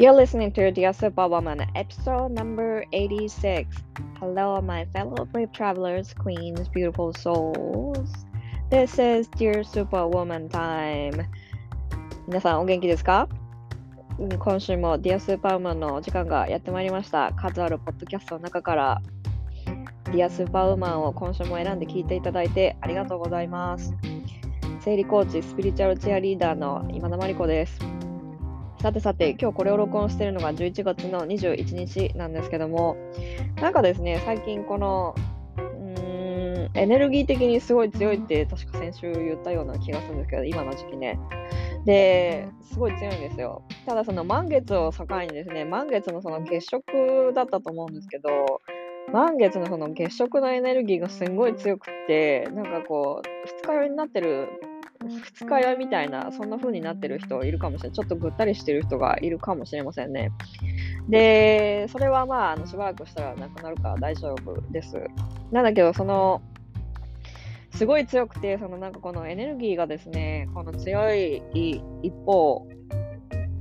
[0.00, 3.76] You're listening to Dear Superwoman, episode number 86.
[4.18, 8.08] Hello, my fellow brave travelers, queens, beautiful souls.
[8.70, 11.26] This is Dear Superwoman time.
[12.26, 13.28] 皆さんお元気ですか
[14.38, 17.34] 今週も Dear Superwoman のお時間がやってまいりました。
[17.34, 19.02] 数あるポッドキャストの中から
[20.04, 23.92] Dear Superwoman を今週も選んで聞いていただいてありがとうございます。
[24.80, 27.99] 生理コーチ、スピリチュアルチェアリーダーの今田真理子です。
[28.80, 32.96] さてさて、今日これを録音しているのが11月の21日なんですけども、
[33.60, 35.14] なんかですね、最近この、
[35.58, 41.18] うーん、エネルギー的にすごい強いって、確か先週言ったような気がするんですけど、今の時期ね。
[41.84, 43.62] で、すごい強いんですよ。
[43.84, 48.30] ただ、その満月を境にですね、満月のその月食だったと思うんですけど、
[49.12, 54.48] 満月のその月食のエネルギーがすんごい強くって、なんかこう、二日酔いになってる
[55.02, 57.96] 二日酔いみたいな、そんな風になってる人いるかもしれない。
[57.96, 60.30] ちょっとぐったりしてる人がいるかもしれませんね。
[61.08, 64.96] で、それはまあ、あのしばらくしたらなくなるから大丈夫です。
[65.50, 66.42] なんだけど、その、
[67.72, 71.42] すごい強くて、そのなんかこのエネルギーがですね、この強い
[72.02, 72.68] 一方、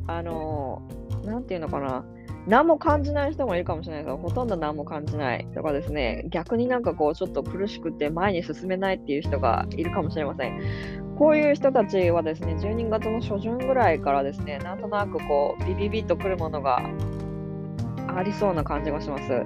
[0.07, 0.81] あの、
[1.23, 2.03] なんていうのかな、
[2.47, 10.98] 何も感じない人もいるかもしれないけど、ほとんど何も感じないとかですね、逆になんかこう、ちょっと苦しくて前に進めないっていう人がいるかもしれません。
[11.19, 16.81] こういう人たちはですね、12月の初旬ぐらいからですね、なんとなくこう、ビビビッとくるものが
[18.07, 19.43] ありそうな感じがします。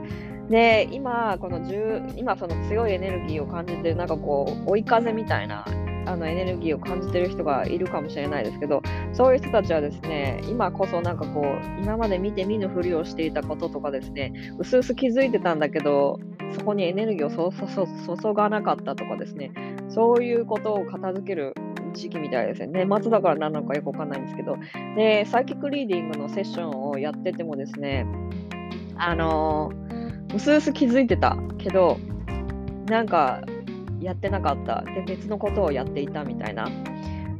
[0.52, 5.66] で、今、この10今その強いエネルギーを感じて、なんかこう、追い風みたいな
[6.06, 16.20] あのエネルギーを感じてる人がいるかもしれないですけど、そういう人たちはですね、今こそなんかこう、今まで見て見ぬふりをしていたこととかですね、うすうす気づいてたんだけど、
[16.52, 19.52] そこにエネルギーを注がなかったとかですね、
[19.90, 21.54] そういうことを片付ける
[21.94, 22.86] 時期みたいですね。
[22.86, 24.58] 年末だから何なのかよくわかんないんですけど、
[24.96, 28.06] で、サイキックリーディングのセッションをやっててもですね、
[28.96, 29.72] あの
[30.34, 31.98] うすうす気づいてたけど、
[32.88, 33.42] なんか
[34.02, 34.82] やってなかった。
[34.82, 36.68] で、別のことをやっていたみたいな。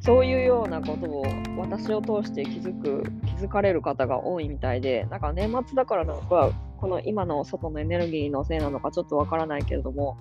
[0.06, 1.24] そういうようなことを
[1.58, 10.18] 私を通して気づく、気づかれる方が多いみたいで、なんか年末だからなのか、この今の外のエネルギーのせいなのかちょっとわからないけれども、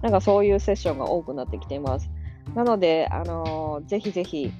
[0.00, 2.10] なんかそういうセッションが多くなってきています。
[2.54, 4.50] なので、あのーぜひぜひ、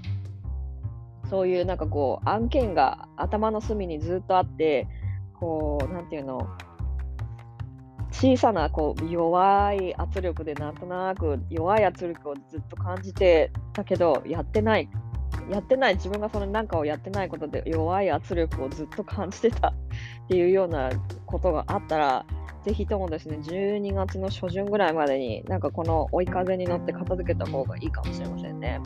[1.30, 4.86] そういうなんかこう、案件が頭の隅にずっとあって、
[5.40, 6.46] こう、なんていうの、
[8.12, 14.88] 小さなこう弱い圧力でなんとなく弱い圧力をずっと感じてたけど、やってない。
[15.50, 19.74] やってない自分がその何かをやってないことで弱い圧力をずっと感じてたっ
[20.28, 20.90] ていうような
[21.26, 22.26] ことがあったら、
[22.64, 28.80] ぜひともですね、12月の初旬ぐらいまでに、なんかこの追い風に乗って片付けた方がいいかもしれませんね。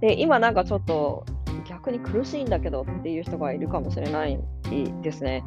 [0.00, 1.24] で、今なんかちょっと
[1.68, 4.38] 逆に苦しいんだけどっていう人がいるかもしれない
[5.02, 5.42] ですね。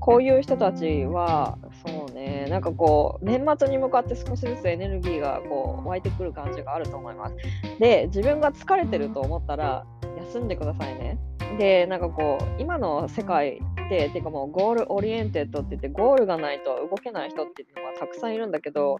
[0.00, 1.89] こういう人たちは、そ
[2.30, 7.36] うね、なんかこう、年末に向かって少しずつエネルギーがこう湧いてくる感じがあると思います。
[7.78, 9.84] で、自分が疲れてると思ったら、
[10.32, 11.18] 休んでくださいね。
[11.58, 18.98] で、なんかこう、今の世界って、てかもう goal oriented って言って、ゴールがないと動けない人っていうのがたくさんいるんだけど、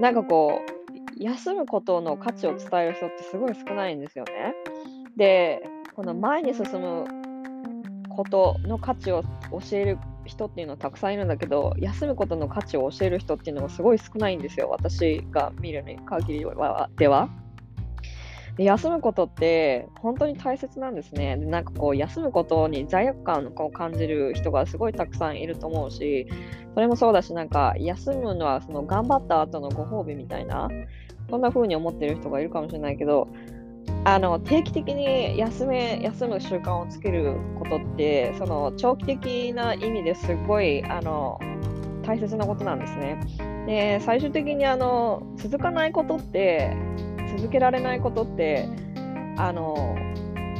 [0.00, 4.54] なんかこう、休むことの価値を伝える人ってすごい少ないんですよね。
[5.16, 5.62] で、
[5.94, 7.06] この前に進む
[8.10, 14.68] ことの価値を教える人っていうのはたくさんいるんだけど、休むことの価値を教える人っていうのがすごい少ないんですよ。
[14.70, 17.28] 私が見る限りはでは。
[18.56, 21.36] で休むことって本当に大切なんですね。
[21.36, 26.28] でなんかこう休むことに罪悪感を感じる人がすごいたくさんいると思うし、
[26.74, 30.68] それもそうだし、なんか休むのはその頑張った後のご褒美みたいな、
[31.30, 33.26] そんな風に思ってる人がいるかもしれないけど、
[34.04, 41.40] あの定期的に休め休む習慣をつけることって、その長期的な意味ですごいあの
[42.02, 43.18] 大切なことなんですね。
[43.66, 46.76] で、最終的にあの続かないことって、
[47.36, 48.68] 続けられないことって、
[49.38, 49.96] あの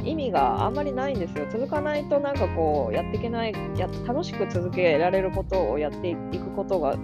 [0.03, 1.45] 意味があんまりないんですよ。
[1.51, 6.95] 続かないとなんかこうやっていけないや、楽しく続けられることをやっていくことが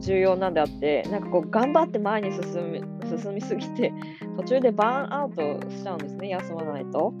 [0.00, 2.82] 重要なんであって、なんかこう頑張って前に進み
[3.18, 3.92] 進みすぎて、
[4.36, 7.12] 途中でバーンアウトしちゃうんですね、休まないと。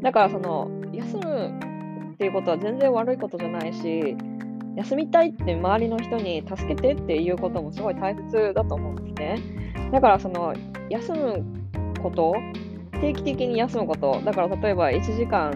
[0.00, 1.52] だからその休む
[2.14, 4.16] っていうことは全然悪いことじゃないし、
[4.76, 9.36] 休みたいって周りの人に助けてっていうこともすごい大切だと思うんですね。
[9.92, 10.54] だからその
[10.88, 11.44] 休む
[12.02, 12.34] こと、
[13.00, 15.52] 定期的に休むこと、だから例えば1時間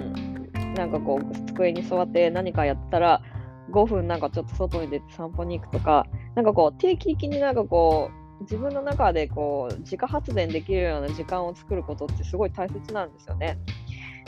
[0.77, 3.23] なんかこう机に座って何かやったら
[3.71, 8.11] 5分なんかちょっと外に出て散歩に行くとか、なんかこう定期的になんかこ
[8.41, 13.59] う自分の中でこう自家発電できるような時間を作ることってすごい大切なんですよね。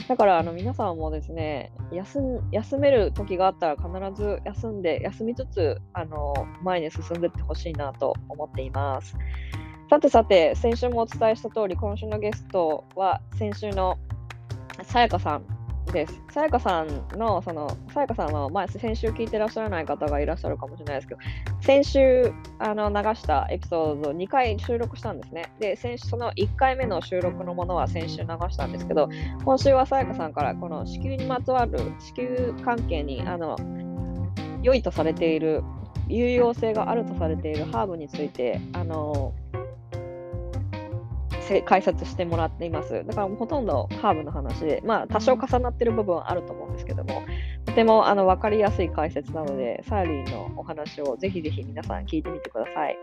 [0.07, 2.19] だからあの皆さんもですね休
[2.51, 3.89] 休める時があったら必
[4.19, 6.33] ず休んで休みつつあの
[6.63, 9.15] 前に進んでいってほしいなと思っています
[9.87, 13.99] さてさて先週もお伝えした通り今週のゲストは先週の
[14.81, 15.58] さやかさん
[15.91, 16.21] です。
[16.31, 16.87] さやかさん
[17.17, 21.21] の、その、さやかさんは、ま、先週聞いてらっしゃらない方がいらっしゃるかもしれないですけど、
[21.61, 25.51] 先週あの流したエピソードを2回収録したんですね。
[25.59, 29.09] で、先週その1回目の収録のものは先週流したんですけど、
[29.43, 33.55] 今週はさやかさんから、この子宮にまつわる、子宮関係に、あの、
[34.61, 35.63] 良いとされている、
[36.07, 39.33] 有用性があるとされているハーブについて、あの、
[41.65, 43.03] 解説してもらっています。
[43.05, 47.23] だからほとんどハーブの話で、まあ多少重なってる部分はあると思うんですけども、
[47.65, 52.97] とてもあの分かりやすい解説なので、サーリーのお話をぜひぜひ皆さん聞いてみてください。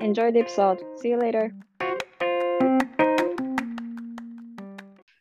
[0.00, 0.78] Enjoy the episode.
[1.02, 1.50] See you later.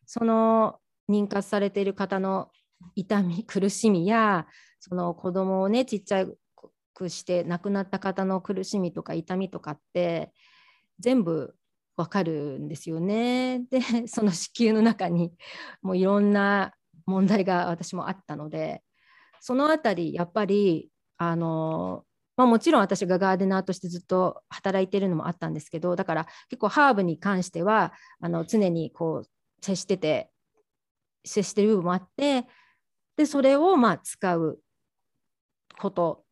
[0.06, 0.80] その
[1.10, 2.50] 妊活されている方の
[2.96, 4.48] 痛み、苦しみや、
[4.80, 6.26] その子供をね、ちっちゃ
[6.94, 10.32] くして亡くなった方の苦しみとか痛みとかって、
[11.00, 11.56] 全部
[11.98, 13.60] わかるんですよね。
[13.72, 15.34] で その子宮の中に
[15.82, 16.74] もういろんな
[17.06, 18.84] 問題が私もあったので
[19.40, 22.06] そのあたりやっぱりあの、
[22.36, 29.30] まあ、もちろん私がガーデナーとしてずっと働いてるのもあったんですけどだから結構ハーブに関してはあの常にこう
[29.64, 30.32] 接してて
[31.24, 32.48] 接してる部分もあって
[33.18, 34.60] でそれをまあ使う
[35.80, 36.26] こと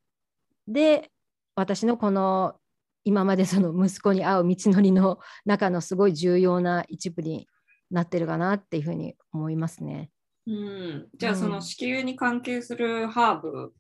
[0.67, 1.11] で
[1.55, 2.55] 私のこの
[3.03, 7.47] 今までその息子に会う道のりの中のすごい重要な一部に
[7.91, 10.09] なってるかなっていうふうに思いますね。
[10.45, 13.73] うん、じゃあその子宮に関係するハーブ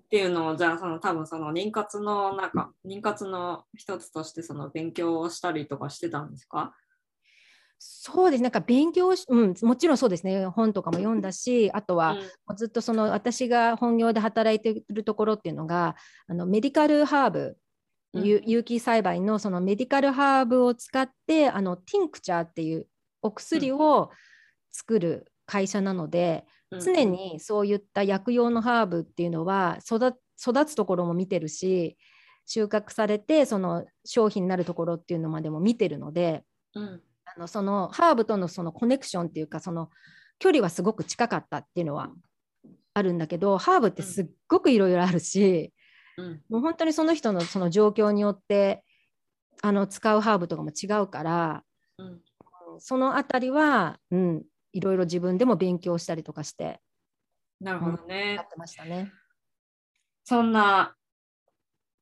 [0.00, 6.74] っていうのを、じゃあその多分その妊活の中妊活の一つとしてその勉強をしたりとかしてたんですか？
[7.82, 12.16] そうです、なんか勉強し、うん、もちろんそうですね、本とかも読んだし、あとは、
[12.48, 15.96] うん、ずっとその私が本業で働いているところっていうのが、
[16.26, 17.56] あのメディカルハーブ
[18.12, 22.86] 有機栽培のそのメディカルハーブを使ってあのティンクチャーっていう
[23.22, 24.10] お薬を
[24.72, 30.14] 作る会社なので、うん、常にそういった薬用のハーブっていうのは育
[30.66, 31.96] つところも見てるし
[32.46, 36.42] 収穫されてその商品になるところっていうのまでも見てるので、
[36.74, 39.90] うん、あのそのハーブとのそのコネクションっていうかその
[40.38, 42.10] 距離はすごく近かったっていうのは
[42.94, 45.70] あるんだけどハーブってすっごくいろいろあるし、うん、
[46.48, 48.84] もう本当にその人のその状況によって
[49.62, 51.64] あの使うハーブとかも違うから、
[51.98, 52.20] うん、
[52.78, 56.80] そのあたりは、うん、いろいろ自分でも勉強したりとかして。
[57.60, 58.34] なるほどね。
[58.34, 59.12] やってましたね。
[60.24, 60.94] そんな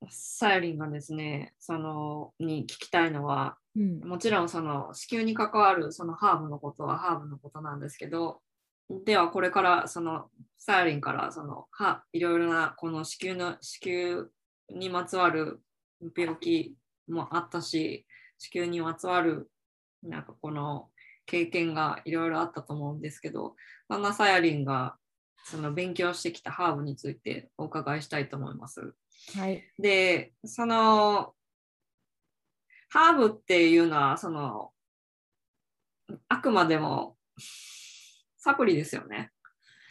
[0.09, 8.41] さゆりんがですね、そのに聞きたいのは、うん、もちろんその子宮に関わるそのハーブのことはハーブのことなんですけど、
[8.90, 14.25] ではこれからそのサーリンからそのはいろいろなこの子宮の子宮
[14.70, 15.61] にまつわる
[16.17, 16.75] 病気
[17.08, 18.06] もあったし
[18.38, 19.50] 子宮にまつわる
[20.02, 20.88] なんかこの
[21.26, 23.55] 経験がいろいろあったと思うんですけど
[23.90, 24.96] そんなサヤリンが
[25.44, 28.94] その勉強してきたハーブについてお伺いしたいと思います。
[29.35, 31.35] はい、でその
[32.90, 34.70] ハーブっていうのはその
[36.28, 37.16] あくまでも
[38.49, 39.31] サプリですよね。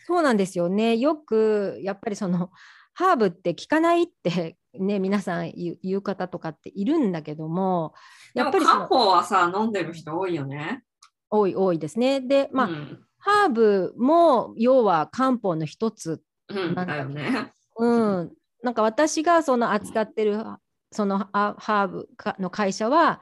[0.07, 0.97] そうなんですよね。
[0.97, 2.49] よくやっぱりその
[2.93, 7.93] ハーブって効かないってね皆さん言う方とかっているんだけども
[8.33, 10.83] やっぱり漢方はさ飲んでる人多いよね。
[11.29, 12.19] 多い多いですね。
[12.19, 17.51] でまあ、うん、ハーブも要は漢方の一つなんだ,、よね。
[17.77, 18.31] うん、
[18.63, 20.43] なんか私がその扱ってる
[20.91, 22.09] そのハーブ
[22.39, 23.21] の会社は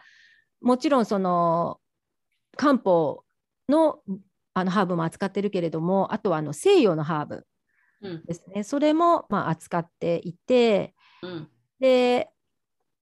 [0.62, 1.82] もちろんその
[2.56, 3.26] 漢方
[3.68, 4.00] の
[4.56, 7.46] あのハーブも扱ってるけれどもあとはあの西洋のハーブ
[8.26, 11.48] ですね、うん、それもまあ扱っていて、うん、
[11.80, 12.30] で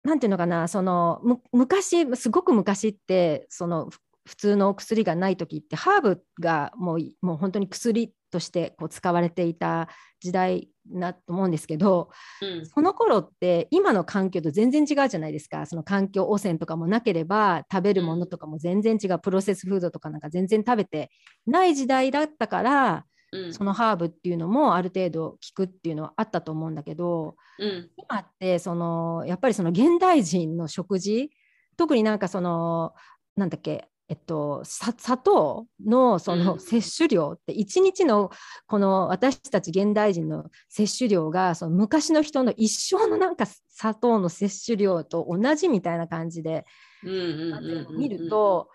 [0.03, 3.89] なんていうのかなその昔すごく昔ってその
[4.25, 12.09] 普通の薬がない時ってハーブがもうもう本当に薬としてこう使われていた時代なと思うんですけど、
[12.41, 15.65] うん、その頃って今の環境と全然違うじゃないですか。
[15.65, 21.11] その環境汚染とかもなければ食べるものとかも全然違う、プロセスフードとかなんか全然食べて
[21.45, 31.31] ない時代だったから、うん、そのハーブっていうのもある程度効くっていうのはあったと思うんだけど、うん、今ってそのやっぱりその現代人の食事
[31.77, 32.93] 特になんかその
[33.37, 38.29] なんだっけえっと、砂糖のその摂取量って1日の
[38.67, 46.65] この私たち現代人の摂取量がその昔の人の一生のなんか砂糖の摂取量と同じみたいな感じで
[47.03, 48.67] 見ると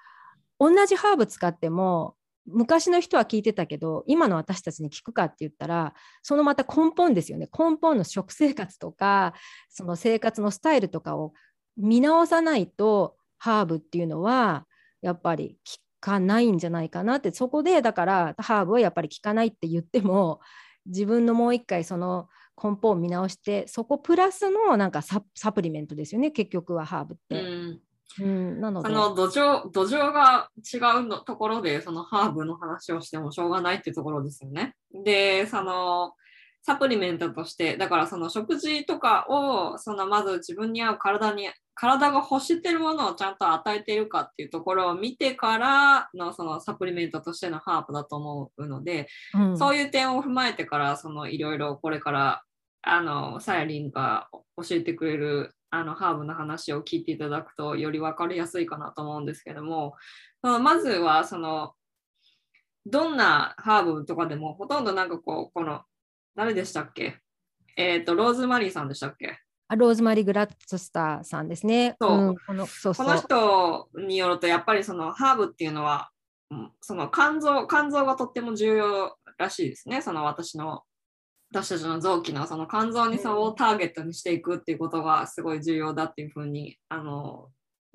[0.59, 2.14] 同じハーブ使っても
[2.47, 7.47] 昔の人は聞いてたけど今の私たちに聞くかって言ったらそのまた根本ですよね。
[7.52, 9.35] 根本の食生活とか
[9.69, 11.35] その生活のスタイルとかを
[11.76, 14.64] 見直さないとハーブっていうのは
[15.07, 20.41] やっぱり効かないんじゃないかなってそこでだからハーブはやっぱり効かないって言っても
[20.87, 22.29] 自分のもう一回その
[22.63, 25.21] 根本を見直してそこプラスのなんかサ
[25.53, 27.41] プリメントですよね結局はハーブって。
[27.41, 27.81] うん
[28.19, 34.75] うん、なのでその土壌土壌が違うのところでそのハーブの話をしてもしょうがないっていうところですよね。
[35.05, 36.15] でその
[36.67, 52.43] サプリメントとしてだからその食事とかをそのまず自分に合う体に体が欲してるものをちゃんと与えているかっていうところを見てからのそのサプリメントとしてのハーブだと思うので、うん、そういう点を踏まえてからそのいろいろこれから
[52.83, 59.95] あのサヤリンが教えてくれるあのハーブの話を聞いていただくとより分かりやすいかなと思うんですけども
[60.43, 61.75] そのまずはその
[62.87, 65.83] どんなハーブとかでもほとんどなんかこうこの
[66.37, 67.19] 誰でしたっけ？
[67.76, 69.38] えっ、ー、とローズマリーさんでしたっけ？
[69.75, 71.97] ローズマリー・グラッツスターさんですね。
[72.00, 72.12] そう。
[72.12, 76.11] うん、このそうこの人によるとやっぱりそのハーブっていうのは
[76.83, 80.02] その肝臓肝臓がとっても重要らしいですね。
[80.02, 80.83] その私の
[81.50, 87.49] 私たちの臓器のその肝臓にそをターゲットにしていくっていうことがすごい重要だっていうふうにあの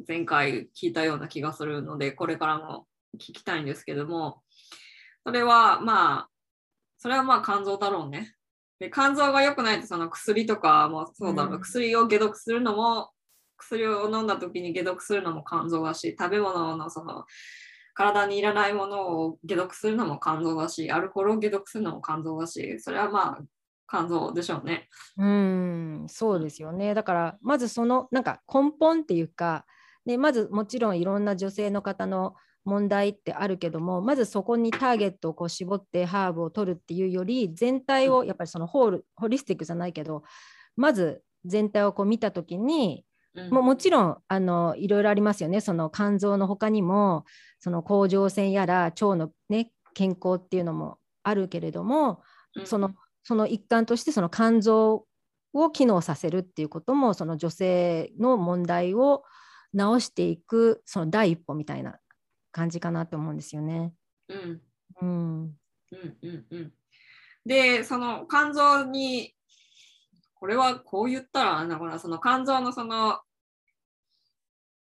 [0.08, 4.42] 前回聞いたような気がするのでこれからも聞きたいんですけども。
[5.24, 6.30] それはまあ
[7.02, 8.36] それはまあ肝臓だろうね。
[8.80, 13.10] で肝臓が良くないとその薬とかもそうだろう、うん、薬を解毒するのも
[13.58, 17.26] 薬を飲んだ時に解毒するのも肝臓だし食べ物のその
[17.94, 23.42] 体にいらないものを解毒するのも肝臓だし、アルコールを解毒するのも肝臓だし、それはまあ
[23.90, 24.88] 肝臓でしょうね。
[25.18, 26.94] うんそうですよね。
[26.94, 29.66] だからまずそのなんか根本っていうか、
[30.06, 40.24] ね、まずもちろんいろんな女性の方の問題ってあるけどもまずそこにターゲットをこう絞ってハーブを取るっていうより全体をやっぱりそのホールホリスティックじゃないけど
[40.76, 43.04] まず全体をこう見た時に
[43.50, 45.62] ももちろんあのいろいろありますよね。
[45.62, 47.24] その肝臓の他にも
[47.60, 52.22] その甲状腺やら腸の、ね、健康っていうのもあるけれども、
[52.56, 52.92] うん、その
[53.24, 55.06] その一環としてその肝臓
[55.54, 59.24] を機能させるっていうこともその女性の問題を
[59.74, 62.00] 直していくその第一歩みたいな
[62.52, 63.94] 感じかなと思うんですよね。
[64.28, 64.62] うん、
[65.02, 66.74] うん、うんうんうん。
[67.46, 69.34] でその肝臓に
[70.36, 73.20] これはこう言ったらななその肝臓のその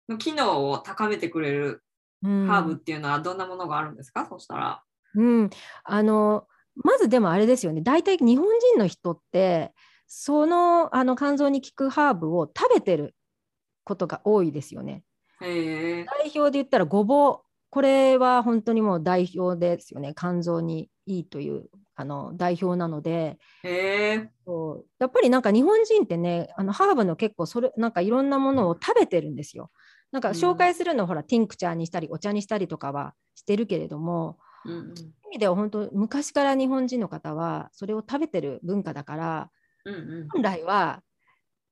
[0.10, 1.84] の機能を高めてくれる
[2.22, 4.84] ハーブっていうのはどんなものがあるんですか、うん、そしたら。
[5.16, 5.50] うん、
[5.84, 7.82] あのまずでもあれですよね。
[7.82, 9.74] 大体日本人の人って
[10.08, 13.16] そのあの肝臓に効くハーブを食べてる
[13.84, 15.04] ことが多いですよね。
[15.40, 20.14] 代表で言ったらごぼうこれは本当にもう代表ですよね。
[20.16, 23.40] 肝臓にいいというあの代表なので。
[24.46, 24.86] そう。
[25.00, 29.72] やっぱりなんか日本人ってねあのハーブの結構それなんかいろんなものを食べてるんですよ。
[30.12, 34.94] なんか紹介するの、うん、ほらティンクチャーにしたりお茶にしたりとかはしてるけれども、うんうん、
[35.28, 39.50] 意味では本当昔から日本人の方はそれを食べてる文化だから、
[39.86, 41.02] うんうん、本来は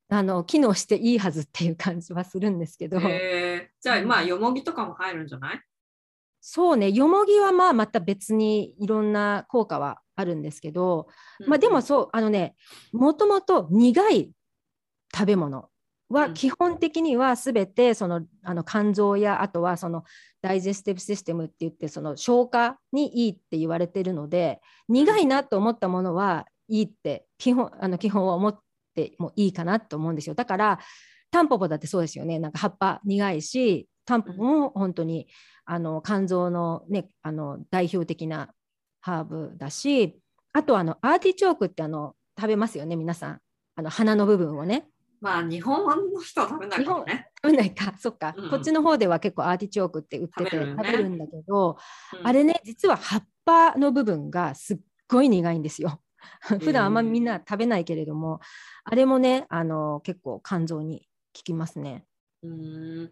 [0.07, 3.01] あの機能していいはずっていう感じはするんですけど。
[3.01, 5.61] じゃあまあよもぎとかも入るんじゃない？
[6.41, 11.07] そうねよもぎはまあまた別にいろんな効果はあるんですけど、
[11.47, 12.55] まあ、でもそうあのね
[12.91, 14.31] もともと苦い
[15.13, 15.69] 食べ物
[16.09, 20.03] は基本的には全てそのあの肝臓やあとはその
[20.41, 28.59] ダイジェスティブシステムって言ってその消化にいいって言われてるので苦いなと思ったものはいいって基本あの基本は思っ
[28.95, 30.35] てもいいかなと思うんですよ。
[30.35, 30.79] だから
[31.31, 32.39] タンポポだってそうですよね。
[32.39, 35.27] なんか葉っぱ苦いしタンポポも本当に
[35.65, 38.49] あの肝臓の,、ね、あの代表的な
[39.01, 40.19] ハーブだし
[40.53, 43.39] あとあのアーティチョークってあの食べますよね皆さん。
[43.75, 44.87] あの花の部分をね。
[45.21, 47.27] まあ日本の人は食べないかね。
[47.43, 47.93] 食べないか。
[47.99, 51.77] そっか、うん、こっちの方では結構アーティチョークって売ってて食べる,、んだけど、
[52.19, 56.01] うん、あれね実は葉っぱの部分がすっごい苦いんですよ。
[56.61, 58.39] 普段あんまみんな食べないけれども、
[58.83, 62.05] あれもねあの結構肝臓に効きますね。
[62.41, 63.11] うん。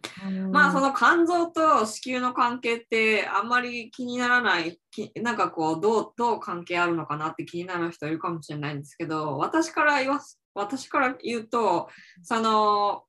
[0.52, 4.80] まあその肝臓と子宮の関係ってあんまり気にならない
[5.22, 10.22] なんかこうどうどう関係あるのかなって気になる人いるかもしれないんですけど私から言わ
[10.54, 11.90] 私から言うと
[12.24, 13.04] その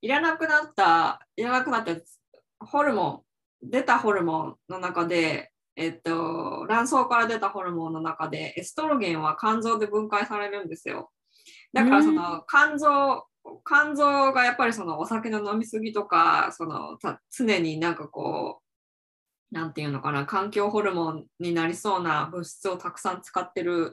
[0.00, 1.92] いらなくなったいらなくなった
[2.64, 3.24] ホルモ
[3.64, 11.10] ン出たホルモンの中でえっと卵巣から出たホルモンの中でエストロゲンは肝臓で分解されるんですよ。
[11.72, 13.24] だからその肝臓
[13.66, 16.98] 肝臓がやっぱりそのお酒の飲みすぎとかその
[17.30, 18.62] 常になんかこ
[19.52, 23.92] なんていうのかな、環境ホルモンになりそうな物質をたくさん使ってる、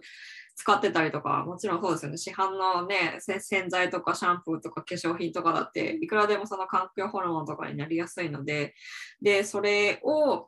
[0.55, 8.73] 使ってたりとか、もちろんそうですよね、市販のね、洗剤とかシャンプーとか化粧品とかだって、いくらでもその環境ホルモンとかになりやすいので、
[9.21, 10.47] で、それを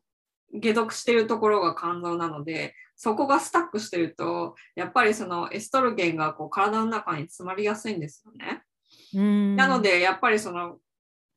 [0.62, 8.61] 解毒してるところが肝臓なので、そこがスタックしてると、やっぱりそのエストロゲンがこう体の中に詰まりやすいんですよね。
[9.14, 10.78] なので、やっぱりその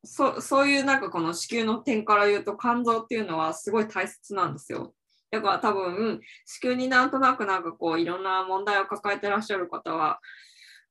[0.05, 4.93] そそういうなんかこの子宮の点から言うと肝臓っていうのはすごい大切なんですよ。
[5.31, 10.19] だから多分子宮になんとなくなんかこういろんな問題を抱えてらっしゃる方は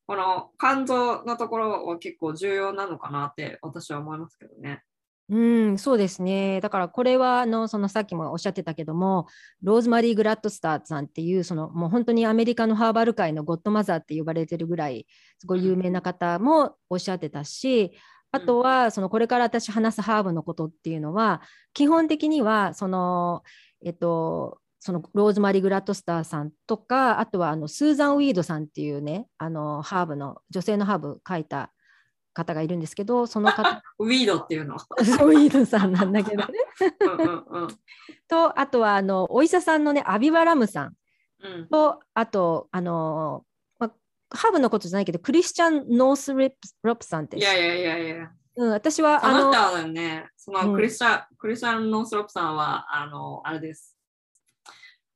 [0.07, 4.83] この肝臓のところは結構重要なのかなって私は思いますけどね。
[5.31, 5.39] う
[5.73, 6.61] ん、そうですね。
[6.61, 9.27] だからこれはあのそのさっきもおっしゃってたけども、
[9.63, 15.07] ローズマリー・グラッドスターさんっていうそのもう本当にアメリカのハーバル界のゴッドマザーって呼ばれてるぐらい
[15.39, 17.93] すごい有名な方もおっしゃってたし、
[18.33, 21.41] あとはそのこれから私話すハーブのことっていうのは
[21.73, 23.45] 基本的にはその
[23.83, 31.73] えっとそのローズマリー・グラッドスターさんとかあとはあのスーザン・ウィードさんっていうねあのハーブの女性のハーブ書いた
[32.35, 36.53] 方がいるんですけどその方ウィードっていうの ウィードさんなんだけどね
[38.29, 40.97] とあとはあのお医者さんのねアビバラムさん
[41.71, 43.45] と、うん、あとあの
[44.35, 47.39] ハーブのことじゃないけど、クリスチャン・ノースロップさんって。
[47.39, 48.31] いやいやいやいや。
[48.57, 49.49] うん、私はあの。
[49.49, 53.97] あなたね、そのクリスチャン、うん、クリスチャン・ノースロップさんは、あの、あれです。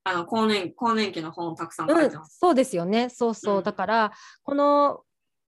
[0.05, 3.11] あの更年更年期の本をたくさん書いてます、うん、そうですよね。
[3.11, 3.59] そうそう。
[3.59, 5.03] うん、だから、この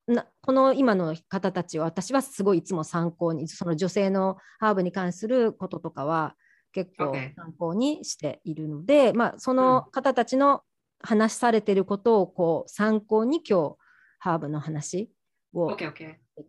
[0.08, 6.36] なこの今の方たちは私はすごいいつも参考にその女性のハーブに関することとかは
[6.72, 10.62] 結構参考にしているので.まあ、その方たちの
[11.00, 13.76] 話されてることをこう参考に今日
[14.20, 15.10] ハーブの話
[15.54, 16.04] を聞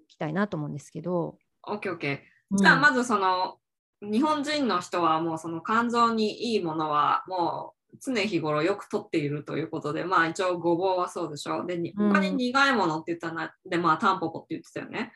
[0.09, 1.39] きたいなと思うんですけど。
[1.67, 2.19] OKOK。
[2.53, 3.59] じゃあまずその、
[4.03, 11.65] 日本人の人はもうその肝臓にいいものはもう常日頃よく取っているということで、まあ一応ごぼうはそうでしょ。
[11.67, 15.13] で、他に苦いものって言ったら、で、まあタンポポって言ってたよね。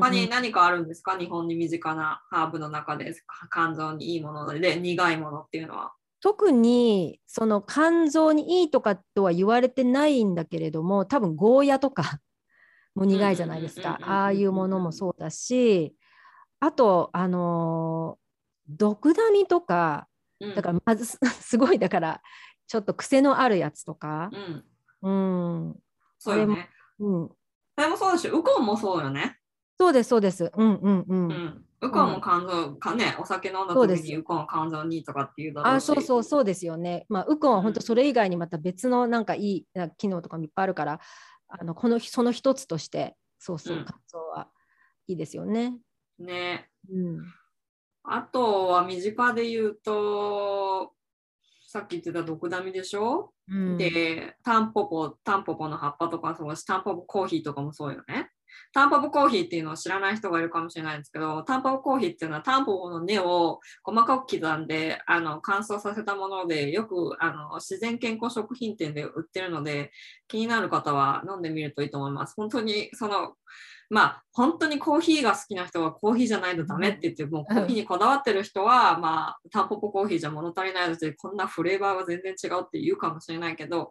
[0.00, 1.16] 他に何かあるんですか？
[1.18, 3.14] 日本に身近なハーブの中で
[3.52, 5.92] 肝臓にいいもので苦いものっていうのは？
[6.20, 12.18] 特にその肝臓にいいとかとは言われてないんだけれども多分ゴーヤとか
[12.96, 15.94] も苦いじゃないですかああいうものもそうだし
[16.58, 18.18] あとあの
[18.68, 20.08] 毒ダミとか
[20.54, 21.06] だからまず
[21.40, 22.20] すごいだから
[22.66, 24.30] ちょっと癖のあるやつとか、
[25.02, 25.76] うん、うん、
[26.18, 26.70] そうよね。
[26.98, 27.30] うん、
[27.76, 29.38] れもそうだし、ウコンもそうよね。
[29.78, 30.50] そうです、そうです。
[30.56, 31.28] うんうんうん。
[31.28, 37.04] うんウコンも肝臓、かね、お酒飲んだ時にウコン肝臓にとかっていうだろうあ、そうそうそうですよね。
[37.10, 39.66] まあ、ウコンは本当それ以外にまた別のなんかいい
[39.98, 41.00] 機能とかもいっぱいあるから、
[41.48, 44.48] あのこのその一つとして、そうそう、肝臓は
[45.06, 45.76] いいですよね。
[46.18, 46.70] ね。
[46.90, 47.18] うん、
[48.08, 50.92] あとは身近で言うと、
[51.66, 58.30] さっき言ってた毒ダミでしょ、うん、で、タンポポ、タンポポの葉っぱとかそうし、タンポポコーヒーとかもそうよね。
[58.72, 69.90] タンポポコーヒーっていうのを知らない人がいるかもしれないんですけど、タンポポコーヒーっていうのはタンポポの根を細かく刻んであの乾燥させたもので、よくあの自然健康食品店で売ってるので、
[70.28, 72.34] 気になる方は飲んでみるといいと思います。
[72.36, 73.34] 本当にその
[73.88, 83.90] まあ、本当にコーヒーが好きな人はコーヒーじゃないとダメって言って、もうコーヒーにこだわってる人は、まあ、タンポポコーヒーじゃ物足りないので、こんなフレーバーは全然違うって言うかもしれないけど、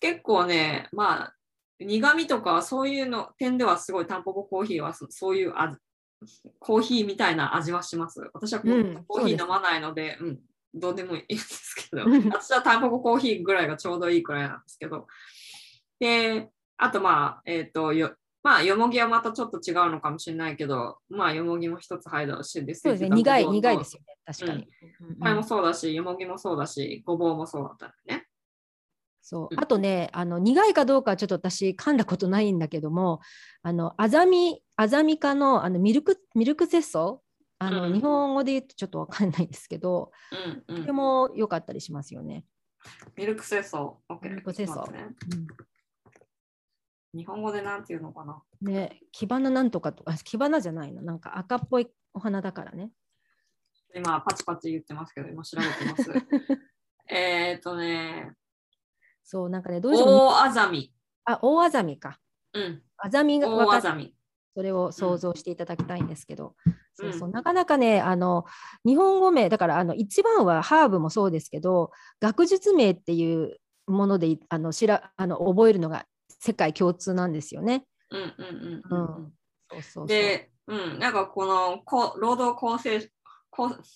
[0.00, 1.34] 結構ね、まあ、
[1.80, 5.76] 苦味とかそういうの点ではすごいタンポポコーヒーはそういう味
[6.58, 8.20] コーヒーみたいな味はします。
[8.34, 10.38] 私はコーヒー飲まないので、うん、
[10.74, 15.06] どうでもいいんですけど、私はタンポポコーヒーぐらいがちょうどいいくらいなんですけど。
[16.00, 24.68] で、あとまあ、えっ、ー、と、よまあ、よもぎはまたちょっと違うのかもしれないけど、まあ、よもぎも一つ入るしですそうですね、苦い、苦いですよね、確かに。
[25.20, 28.26] これもそうだし、よもぎもそうだし、ごぼうもそうだったね。
[29.28, 29.54] そう。
[29.56, 33.20] あとねあの苦いかどうかはちょっと私噛んだことないんだけども
[33.62, 37.22] あのアザミアザミ科のあのミルクミルクゼッソ
[37.58, 40.12] あの、うん、日本語で言うとちょっとわかんないんですけど、
[40.68, 42.44] うんうん、これも良かったりしますよね。
[43.16, 45.08] ミルクセソ、ミルクセソ、ね。
[45.32, 45.46] うん、
[47.18, 48.40] 日本語でなんていうのかな？
[48.60, 52.90] ね、キバナなんとかとか、キバナじゃないの、なんか赤っぽいお花だからね。
[53.94, 56.12] 今、パチパチ言ってますけど、今調べてます。
[57.10, 58.34] えっとね、
[59.24, 60.28] そう、なんかね、どうしても。
[60.28, 60.94] 大あざみ。
[61.24, 62.20] あ、大あざみか。
[62.54, 62.82] うん。
[62.96, 63.80] あざみが分かっ
[64.54, 68.44] それを想像していただきたいんですけど、うん、そうそうなかなかねあの
[68.84, 76.06] 日本語名だからあの一番はハーブもそうですけど学術名っていうものであのしらあの覚えるのが
[76.38, 77.84] 世界共通なんですよね。
[80.06, 83.10] で、うん、なんかこのこ労働構成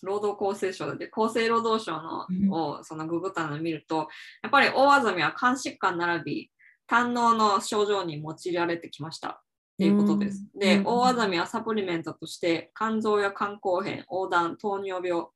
[0.03, 4.09] 労働厚生省で厚生労働省のをそのググったのを見ると、
[4.43, 6.51] やっぱり大あざみは肝疾患並び
[6.87, 9.29] 胆のの症状に用いられてきました。
[9.75, 10.47] っていうことです。
[10.55, 15.27] で、大あざみはサプリメントとして肝臓や肝硬変、横断、糖尿病、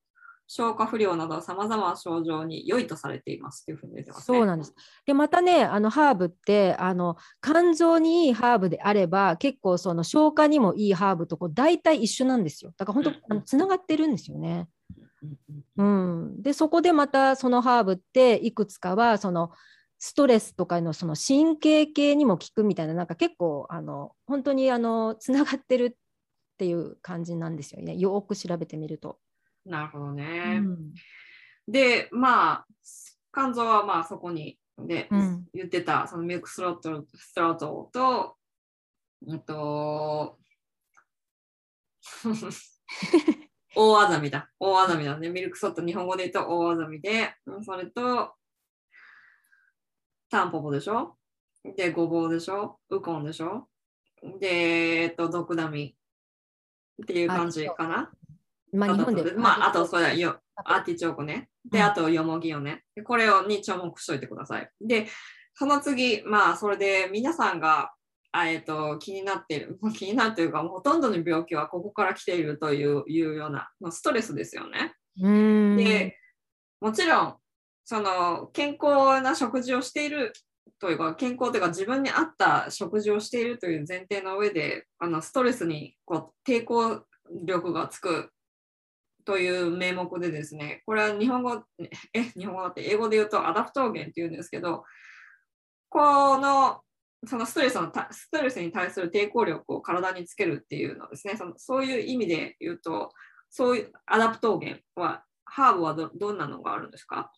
[0.48, 4.74] 消化不良などさまざまな症状に良いとされていますというふうに出てます、ね、そうなんです。
[5.04, 12.72] でまたねあのハーブってあの肝臓にいいハーブであれば結構その消化にもいいハーブとこう大体一緒なんですよ。
[12.76, 14.68] だから本当、つながってるんですよね。
[15.76, 19.50] うん、でそこでまたそのハーブっていくつかはその
[19.98, 29.18] ストレスとかのその神経系にも効くみたいななんか結構あの本当にあのつながってるっていう感じなんですよねよく調べてみると。
[29.66, 30.60] なるほどね。
[30.64, 30.94] うん、
[31.68, 32.66] で、まあ、
[33.34, 38.36] 肝臓はまあそこにで、うん、言ってたそのミルクスロットストロートと、
[39.30, 40.38] えっと、
[43.74, 44.50] 大あざみだ。
[44.58, 45.28] 大あざみだね。
[45.28, 48.34] ミルクソット、日本語で言うと大あざみで、それと、
[50.30, 51.16] タンポポでしょ？
[51.76, 52.78] で、ごぼうでしょ？
[52.88, 53.68] ウコンでしょ？
[54.40, 55.96] で、えっと、ドクダミ
[57.02, 58.12] っていう感じかな。
[58.76, 59.32] まあ、日本で。
[59.32, 61.48] まあ、あと、それよ、アーティチョークね。
[61.70, 62.84] で、あと、よもぎをね。
[63.04, 64.70] これをに注目しといてください。
[64.80, 65.06] で、
[65.54, 67.92] その次、まあ、それで皆さんが、
[68.32, 74.94] えっと、気になっている、 気になるというか、ほとんどの病気はここから来ているといういうような、ストレスですよね。
[75.16, 76.18] で、
[76.80, 77.36] もちろん、
[77.86, 80.32] その健康な食事をしている
[80.80, 87.02] というか健康というか自分に合った食事をしているという前提の上であのストレスにこう抵抗
[87.44, 88.30] 力がつく
[89.26, 91.62] という名目でですね、これは日本語、
[92.14, 94.84] え、日本語だって英語で言うと adaptogen っていうんですけど、
[95.90, 96.80] この
[97.26, 103.10] そのストレスのストレスに対する抵抗力を体につけるっていうのですね、そのそういう意味で言うと、
[103.50, 107.32] そういうアダプトゲンは、ハーブはどどんなのがあるんですか？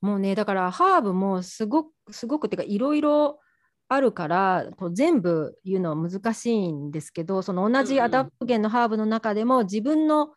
[0.00, 3.40] もうね、だからハーブもすごく、すごくてか、いろいろ
[3.88, 10.30] あるからこう全部言うのは難しいんですけどその同じアダプトゲンのハーブの中でも自分の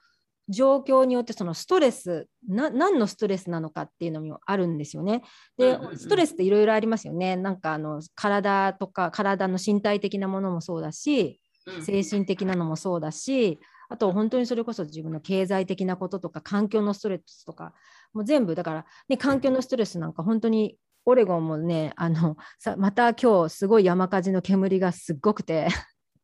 [0.49, 5.23] 状況によってそのストレスな何のストレスなのかっていうのもあるんですよね。
[5.58, 7.36] でストレスっていろいろありますよね。
[7.36, 11.41] なんかあの体とか体の身体的なものもそうだし
[11.81, 17.73] 精神的なのもそうだしあと本当にそれこそ自分の経済的なこととか環境のストレスとか
[18.13, 25.67] もう全部だから、ね、環境のストレスなんか本当にオレゴンもねあのさまた今日すごい山火事の煙がすっごくて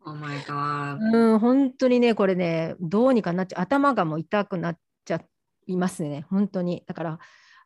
[0.06, 0.98] Oh my god.
[1.14, 5.22] うん、本当にね、これね、どうにかなっちゃ、頭がもう痛くなっちゃ
[5.68, 6.84] いますね、本当に。
[6.88, 7.20] だから、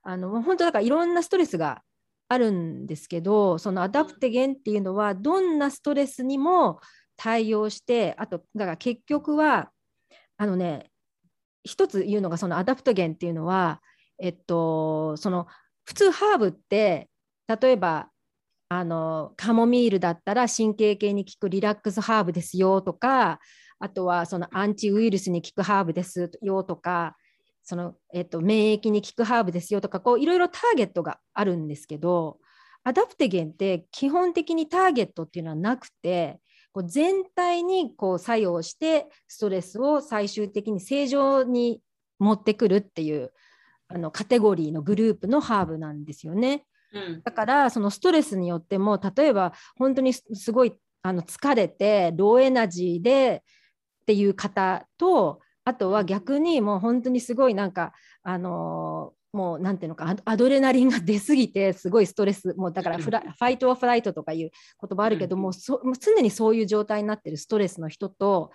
[0.04, 1.82] あの本当だからいろんなストレスが
[2.28, 6.80] あるんですけど、そのアダプテゲンっていうのは、どんなストレスにも
[7.16, 9.72] 対応して、あと、だから結局は、
[10.38, 10.92] あのね、
[11.64, 13.82] 一つ言うのが、そのアダプトゲンっていうのは、
[14.20, 15.48] えっと、その
[15.84, 17.10] 普通ハーブって、
[17.48, 18.10] 例えば
[18.70, 23.40] あのカモミールだったら神経系に効くリラックスハーブですよとか
[23.80, 27.16] あとはそのアンチウイルスに効くハーブですよとか
[27.64, 32.38] その、えっと、免疫に効くハーブですよとかこういろいろターゲットがあるんですけど
[32.84, 36.40] アダプテゲンって基本的にターゲットっていうのはなくて
[36.72, 41.82] こう全体にこう作用してストレスを最終的に正常に
[42.20, 43.32] 持ってくるっていう
[43.88, 46.66] あのカテゴリーのグループのハーブなんですよね。
[47.24, 53.44] だからそのストレスによっても例えば本当にすごいあの疲れてローエナジーで
[54.02, 64.52] っていう方とあとは逆にもう本当にすごいなんかあのー、もうなんていうのかアドレナリンが出すぎてすごいストレスもうだからフラ、ファイト・オフライトとかいう
[64.88, 68.52] 言葉あるけども、そ常にそういう状態になってるストレスの人と、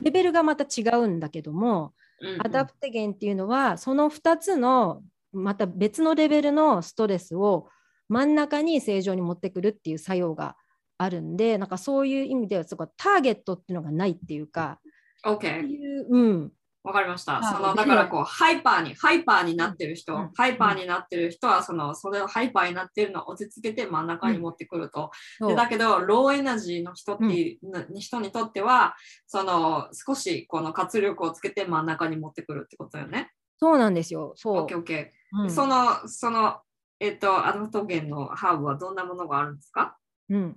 [0.00, 1.92] レベルがまた違うんだけども、
[2.38, 7.68] アダプテゲンっていうのはその2つのまた別のレベルのストレスを
[8.08, 10.56] 真ん中に正常に持ってくるっていう作用が
[10.96, 14.80] あるんでなんかそういう意味ではそこターゲットっていうのがないっていうか。
[15.24, 15.64] OK。
[16.10, 17.42] うん、わかりました。
[17.42, 25.10] そのだからこうハイパーにハイパーになってる人、うん、ハイパーになってる人はそのそれをハイパーになってるのを落ち着けて真ん中に持ってくると。
[25.40, 33.32] うん、でだけど low energy の人っていう、うん、人にとってはその少しこの活力をつけて真ん中に持ってくるってことよね。
[33.58, 34.32] そうなんですよ。
[34.36, 34.66] そう。
[34.66, 35.10] OK OK。
[35.32, 36.60] うん、その、その、
[37.00, 39.96] えっと、アダプトゲンのハーブはどんなものがあるんですか、
[40.30, 40.56] うん、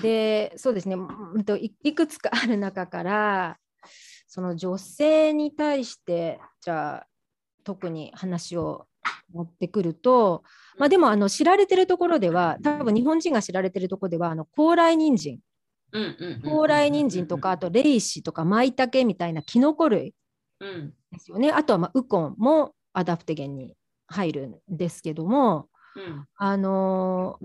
[0.00, 0.96] で、そうですね。
[1.60, 3.58] い、いくつかある中から、
[4.28, 7.06] その女性に対して、じゃあ、
[7.64, 8.86] 特に話を
[9.32, 10.42] 持ってくると、
[10.78, 15.38] まあ、でもあの知られてるところでは、多分日本人が知られてるところでは、あの高麗人参、
[16.44, 20.14] 高麗人参とか、あとレイシとかマイタケみたいなキノコ類
[21.12, 21.48] ですよね。
[21.48, 23.74] うん、あとは、まあ、ウコンもアダプテゲンに
[24.06, 27.38] 入るんですけども、うん、あの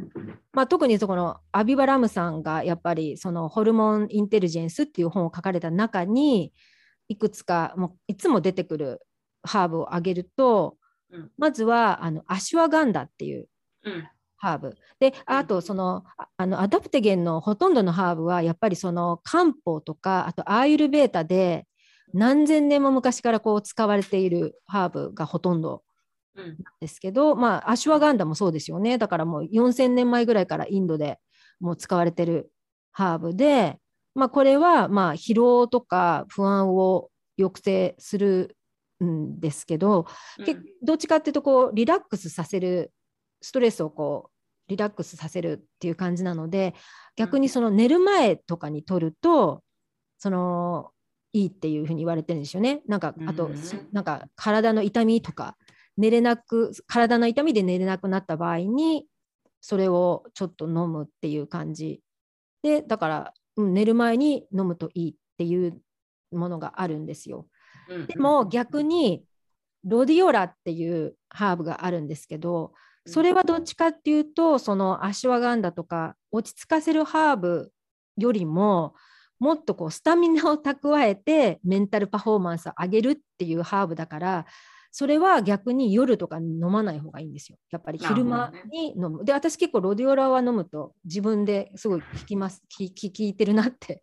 [0.53, 6.53] まあ、特にそこのアビバラムさんがやっぱりそのホルモンインテリジェンスっていう本を書かれた中に
[7.09, 9.01] いくつかもういつも出てくる
[9.43, 10.77] ハーブを挙げると、
[11.11, 13.47] うん、まずはあのアシュワガンダっていう
[14.37, 16.03] ハーブ、であとその
[16.37, 21.65] あのアダプテゲンのほとんどのハーブはやっぱりその漢方とかあとアーユルベータで
[22.13, 25.83] 何千年も昔からこう使われているハーブがほとんど。
[26.35, 28.99] なんですけど、うん、まあアシュワガンダもそうですよね。
[28.99, 31.19] だからもう4000年前ぐらいからインドで
[31.59, 32.51] もう使われてる
[32.91, 33.79] ハーブで、
[34.13, 38.55] まあ、これはまあ疲労とか不安を抑制する
[39.03, 40.05] んですけど、
[40.39, 42.91] うん、どっちかっていうとこうリラックスさせる
[43.41, 46.73] ストレスをこうリラックスさせるっていう感じなので
[47.15, 49.63] 逆にその寝る前とかに取ると
[50.17, 50.91] その
[51.37, 52.81] いいっていうふうに言われてるんですよね。
[52.87, 53.55] なんかあと、うん、
[53.91, 55.55] なんか体の痛みとか
[55.95, 59.05] 寝れなく体の痛みで寝れなくなった場合に
[59.61, 62.01] それをちょっと飲むっていう感じ
[62.63, 65.79] でだから、うん、寝る前に飲むといいっていう
[66.31, 67.47] ものがあるんですよ。
[67.89, 69.23] うん、でも逆に
[69.83, 72.73] ロディオラっていうハーブがあるんですけど
[73.05, 77.71] それはどっちかっていうとそのアシュワガンダとか落ち着かせるハーブ
[78.17, 78.95] よりも
[79.39, 84.45] もっとこうスタミナを蓄えてメンタルパフォーマンスを上げるっていうハーブだから
[84.91, 87.57] それは逆に夜とかに飲まない方がいいんですよ。
[87.69, 89.19] やっぱり昼間に飲む。
[89.19, 94.01] ね、で私結構ロディオラは飲むと自分ですごい聞きます聞聞いてるなって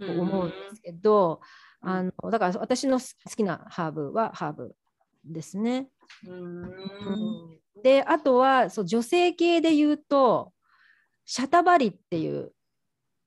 [0.00, 1.40] 思うんですけど、
[1.80, 4.76] あのだから私の好きなハーブはハーブ
[5.24, 5.88] ですね。
[6.26, 10.52] うんであとはそう女性系で言うと
[11.24, 12.52] シャタバリっていう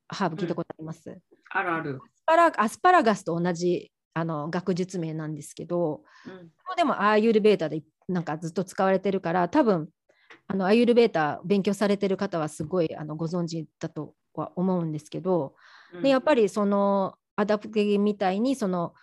[0.07, 1.19] ハーブ聞いたことあります、うん、
[1.53, 1.99] あるある。
[2.01, 9.89] アスパラアスパラガスと同じあの学術名なんですけど、うん、でもアーユルベータでなんかずっと使われてるから多分
[10.47, 15.55] あのアーユルベータ勉強されてる方はすごいあのご存知だとは思うんですけど、
[15.93, 18.93] うん、でやっぱりそのアダプテゲみたいにその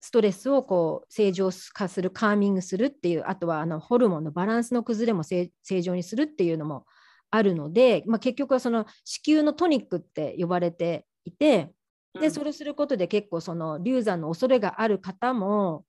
[0.00, 6.86] ストレスをこう正常化するカーミングするっていうあとはあのホルモンのバランスの崩れも正常にするっていうのも
[7.30, 11.72] あるので、まあ、結局はその子宮のトニックって呼ばれていて
[12.20, 15.84] でそれをすることで結構その流産の恐れがある方も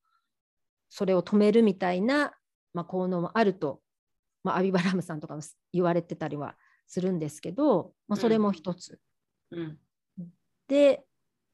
[0.90, 2.34] それを止めるみたいな、
[2.74, 3.82] まあ、効能もあると、
[4.44, 5.42] まあ、アビバラムさんとかも
[5.74, 6.56] 言われてたりは
[6.88, 9.00] するんですけど、まあ、それも一つ。
[9.52, 9.78] うん、
[10.68, 11.04] で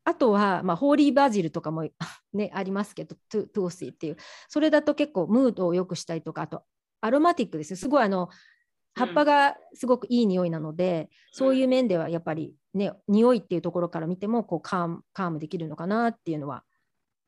[0.03, 1.87] あとは、まあ、ホーリーバジルとかも
[2.33, 6.63] ね、ありますけど、トゥトゥーシーっていう、それだと結構ムードを良くしたりとか、あと
[7.01, 8.29] aromatic ですね、すごいあの
[8.93, 16.63] 葉っぱがすごくいい匂いなので、うん、そういう面ではやっぱりね、匂いっていうところから見てもこう calm calm できるのかなっていうのは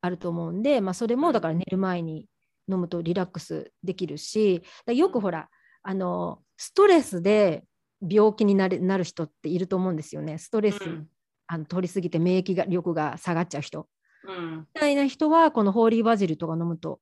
[0.01, 2.27] あると思うんで、まあ、それもだから寝る前に
[2.69, 5.49] 飲むとリラックスできるし、よくほら、
[5.83, 7.63] あのストレスで
[8.07, 10.37] 病気になるなる人っていると思うんですよね。
[10.37, 11.07] ストレス、うん、
[11.47, 13.87] あの取りすぎて免疫力が下がっちゃう人、
[14.27, 16.99] うん、みたいな人はこのホーリーバジルとか飲むと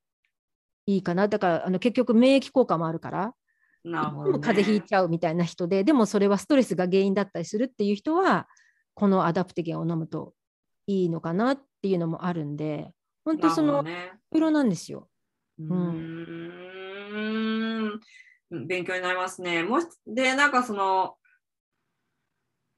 [0.86, 1.28] いいかな。
[1.28, 3.34] だからあの結局免疫効果もあるから
[3.84, 8.48] なるほど、ね、風邪ひいちゃうみたいな人ででもそれはストレスが原因だったりするっていう人は
[8.94, 10.34] このアダプテゲンを飲むと
[10.86, 12.92] いいのかなっていうのもあるんで
[13.24, 15.08] 本当その、ね、いろなんですよ。
[15.58, 16.50] うん。
[18.66, 19.62] 勉強になりますね。
[19.62, 21.14] もしでなんかその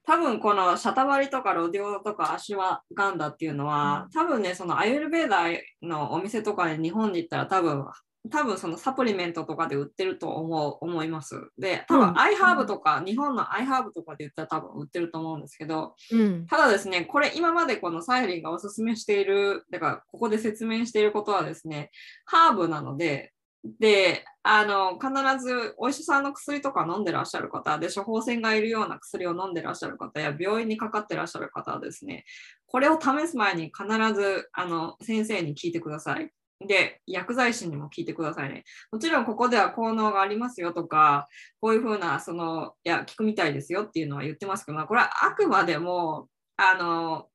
[0.05, 7.85] 多分このシャタバリとかロディオとかアシュワガンダっていうのは、多分ね、そのアユルベーダーのお店とかで日本に行ったら多分、
[8.31, 11.49] 多分そのサプリメントとかで売ってると思う思います。
[11.57, 21.91] で、多分アイハーブとか、うん、日本のアイハーブとかで言ったら多分売ってると思うんですけど、うん、ただですね、これ今までこのサイリンがおすすめしている、だからここで説明していることはですね、
[22.25, 23.33] ハーブなので、
[23.79, 25.09] で、あの、必
[25.41, 32.25] ずお医者さんの薬とか飲んでらっしゃる方で、処方箋がいるような薬を飲んでらっしゃる方や、病院にかかってらっしゃる方はですね、
[32.67, 36.29] これを試す前に必ず、あの、先生に聞いてください。
[36.67, 38.63] で、薬剤師にも聞いてくださいね。
[38.91, 41.27] もちろんここでは効能がありますよとか、
[41.61, 47.27] こういうふうな、その、いや、聞くみたいですよっていうのは言ってますけど、まあ、これはあくまでも、あの、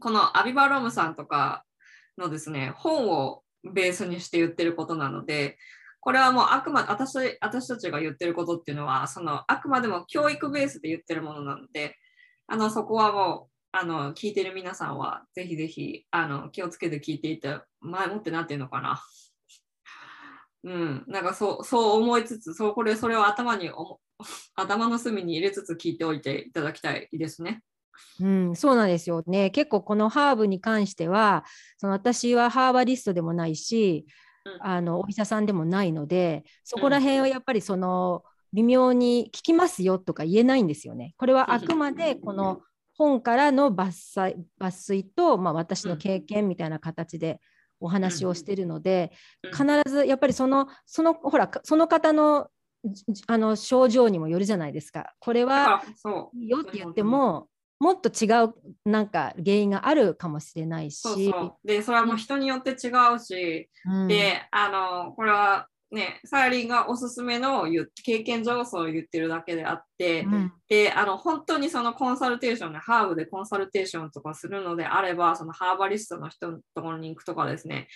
[0.00, 1.64] このアビバロムさんとか
[2.18, 5.58] のですね、本をベースにして言ってることなので、
[6.00, 11.96] これはもうあくまで私私たちが言ってることっていうのは、そのあくまでも教育ベースで言ってるものなので、
[12.46, 19.02] あのそこはもうあの聞いてる皆さんはぜひぜひあの気をつけて聞いていて、前もって何て言うのかな。
[20.64, 23.70] うん、なんかそうそう思いつつ、そうこれそれを頭に
[24.56, 27.62] 頭の隅に入れつつ聞いておいていただきたいですね。
[28.20, 29.50] うん、そうなんですよね。
[29.50, 31.44] 結構このハーブに関しては、
[31.76, 34.06] その私はハーバリストでもないし、
[34.46, 41.14] うん、あのお医者さんでもないので、そこら辺はやっぱりその微妙に聞きますよとか言えないんですよね。
[41.18, 42.62] これはあくまでこの
[42.98, 47.40] 本からの抜粋抜粋と、まあ、私の経験みたいな形で
[47.80, 49.12] お話をしてるので、
[49.52, 52.48] 必ずやっぱりそのそのほらその方の
[53.26, 55.14] あの症状にもよるじゃないですか。
[55.18, 58.54] これはよって言ってももっと違う
[58.84, 61.00] なんか原因があるかもしれないし。
[61.00, 61.66] そうそう。
[61.66, 67.66] でそれはもう人によって違うし、うん、であのこれはね、サーリンがおすすめの
[68.04, 77.88] 経験上手を言ってるだけであって、うん、であの本当にそのコンサルテーションでハーブでコンサルテーションとかするのであればそのハーバリストの人のところに行くとかですね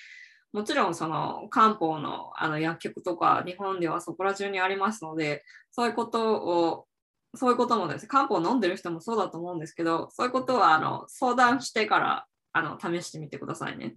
[0.53, 6.87] もちろんその漢方のあの薬局とか日本ではそこら中にありますのでそういうことを
[7.37, 13.95] そういうこともですね漢方を飲んでる人もそうだと思うんですけどそういうことはあの相談してからあの試してみてくださいね。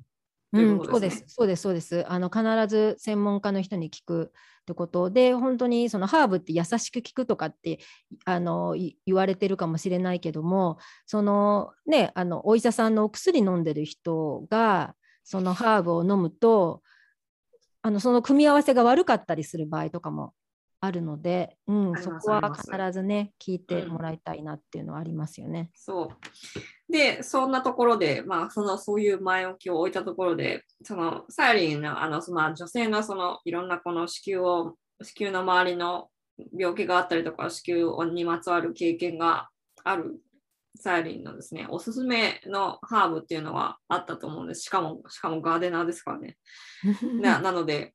[0.53, 2.05] うん、そうです、そうです、そうです。
[2.07, 7.79] あの必ず専門家の人に聞くってことで、本当にそのハーブって優しく聞くとかって
[8.23, 16.81] あの言われてるかもしれないけども、そのね、あのお医者さんのお薬飲んでる人がそのハーブを飲むと、
[17.81, 20.33] あのその組み合わせが悪かったりする場合とかも
[20.83, 25.59] あるので、うん、そこは必ずね聞いてもらいたいなっていうのはありますよね。
[25.59, 26.91] うん、そう。
[26.91, 36.09] でそんなところで、まあ、そのそういう前置きを置いたところでそのサイリンのあの、まあ、女性のそのいろんなこの子宮を子宮の周りの
[36.51, 39.47] 病気があったりとか子宮にまつわる経験が
[39.85, 40.19] ある
[40.75, 44.63] サイリンのですねおすすめのハーブっていうのはあったと思うんです。
[44.63, 46.35] しかもしかもガーデナーですからね。
[47.21, 47.93] ななので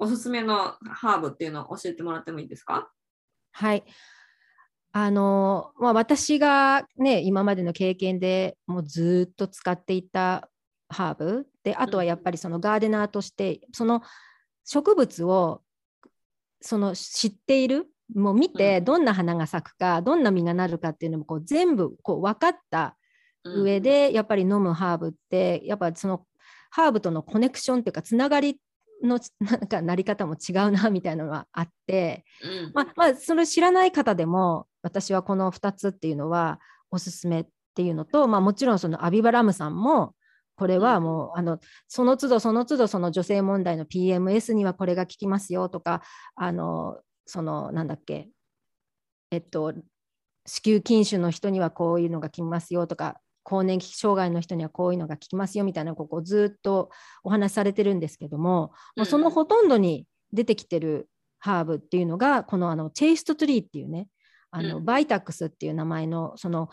[0.00, 2.90] おすすめのハーブっていうのを教えてもらってもいいですか？
[3.52, 3.84] はい。
[4.92, 10.48] あのまあ、私が、ね、今までの経験でもうずっと使っていた
[10.88, 11.46] ハーブ。
[11.62, 14.02] であとはやっぱりそのガーデナーとしてその
[14.64, 15.62] 植物を
[16.60, 22.96] その知っているもう見てどんな花が咲くか、どんな実がなるかっていうのもこう全部こう分かった
[23.44, 26.24] 上でやっぱり飲むハーブってやっぱその
[26.70, 28.58] ハーブとのコネクションっていうかつながり
[29.02, 40.14] の なんかなり方も違うなみたいなのはあって、うん、まあ、まあ、それ知らない方でも私はこの2つっていうのはおすすめっていうのと、まあ、もちろんそのアビバラムさんも
[40.56, 46.02] これはもう、うん、あのその都度その都度その女性問題の PMS にはこれが効きますよとか
[46.34, 48.28] あのそのなんだっけ
[49.30, 49.74] えっと
[50.46, 56.90] 子宮筋腫の人にはこういうのが効きますよとか更年期障害の人にはこういうのが効きますよみたいなここずっと
[57.24, 61.08] お話しされてるんですけども、もうそのほとんどに出てきてる
[61.38, 64.08] ハーブっていうのがこのあのチェイストトリーっていうね
[64.50, 66.68] あの、バイタックスっていう名前のその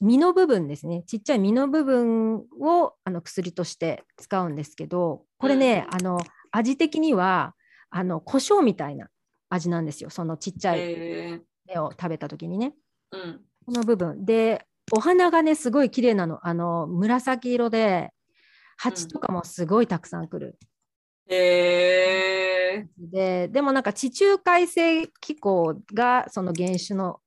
[0.00, 1.02] 実の部分ですね。
[1.04, 6.20] ちっちゃい実の部分をあの薬として使うんですけどこれね、あの
[6.52, 7.54] 味的には
[7.90, 9.08] あの胡椒みたいな
[9.48, 10.10] 味なんですよ。
[10.10, 12.74] そのちっちゃい芽を食べた時にね、
[13.10, 14.24] うん、この部分。
[14.24, 16.46] でお花がねすごい綺麗なの。
[16.46, 18.12] あの紫色で
[18.76, 20.58] 蜂とかもすごいたくさん来る。
[21.28, 27.20] うん、へででもなんか地中海性気候がその原種の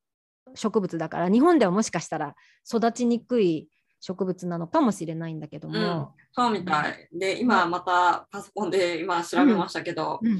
[0.55, 2.35] 植物だから日本ではもしかしたら
[2.67, 7.07] 育ちにくい植物なのかもしれないんだけども、うん、そうみたい。
[7.13, 10.39] で今またパソコンで今調べましたけど、うん、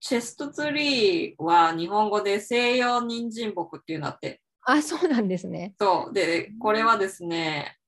[0.00, 5.74] チェストツリーは日本語で西洋人参木っていうのあってあ、そうなんですね。
[5.80, 6.12] そう。
[6.12, 7.78] で、これはですね、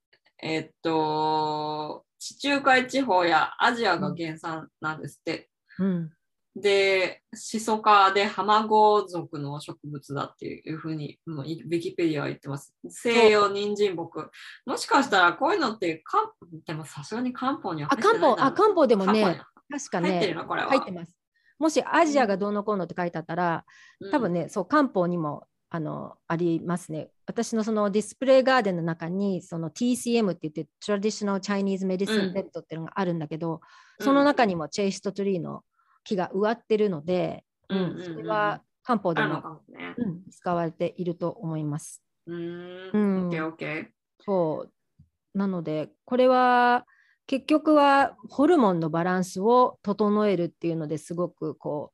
[0.40, 5.50] えっと、地中海地方やアジアが原産なんですって。
[5.80, 6.10] うん、
[6.54, 12.72] で、シソ科でハマゴ属の植物だっていうふうに、もうウィキペディアは言ってます。
[12.88, 14.30] 西洋人参木。
[14.64, 16.32] もしかしたらこういうのってか、
[16.64, 20.68] でもさすがに漢方には入ってないあ、漢方、あ、漢方でもね、確かね、入ってるのこれは。
[20.68, 21.16] 入ってます。
[21.58, 23.64] もしアジアがどうのこうのって書いてあったら、
[24.00, 27.10] うん、多分ね、そう、漢方にもあのありますね。
[27.26, 33.60] 私のそのディスプレイガーデンの中にその TCM って言って Traditional Chinese Medicine Bed っていうのがあるんだけど、
[33.98, 35.62] うん、その中にもチェイストトリーの
[36.04, 42.02] 木が植わってるので、うん、うん、それは漢方でも、ね、うん、使われていると思います。
[42.26, 43.86] うん、OK OK。
[44.24, 46.86] そうなのでこれは
[47.26, 51.92] 結局はホルモンのバランスを整えるっていうのですごくこ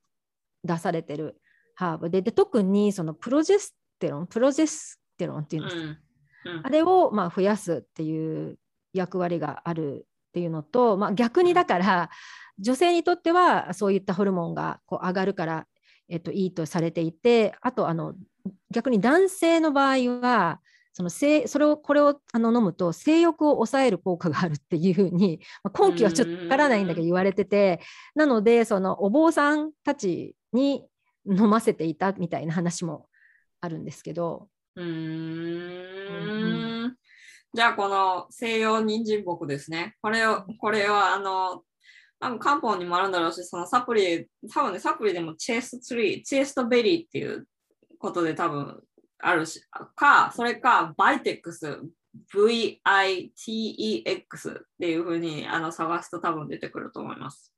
[0.65, 1.41] う出されてる
[1.75, 2.11] ハーブ。
[2.11, 6.59] でで特にそのプロジェステロンプロジェステロンっていうんですか、うん。
[6.59, 8.59] うん、あれをまあ増やすっていう
[8.93, 12.11] 役割があるっていうのと、まあ、逆にだから
[12.59, 15.67] 女性にとってはそういったホルモンがこう上がるから、
[16.09, 18.15] えっと、いいとされていてあとあの
[18.71, 20.61] 逆に男性の場合は
[20.93, 27.81] その性それをこれをあの飲むと性欲を抑える効果があるっていうふうに、まあ、根拠はちょっとわからないんだけど言われてて
[28.15, 30.85] なのでそのお坊さんたちに
[31.27, 33.09] 飲ませていたみたいな話も
[33.61, 34.49] あるんですけど。
[34.77, 34.91] うんう
[36.89, 36.97] ん
[37.55, 39.95] じゃあこの西洋人参木ですね。
[40.03, 41.63] これをこれはあの
[42.19, 47.47] 多分漢方にもあるんだろうし、そのサプリ、多分ね、サプリでもチェストツリー、チェストベリーっていう
[47.99, 48.83] ことで多分
[49.19, 49.63] あるし、
[49.95, 51.81] か、それか、バイテックス、
[52.35, 52.81] VITEX
[54.61, 57.54] っていうふうにあの探すと多分出てくると思います。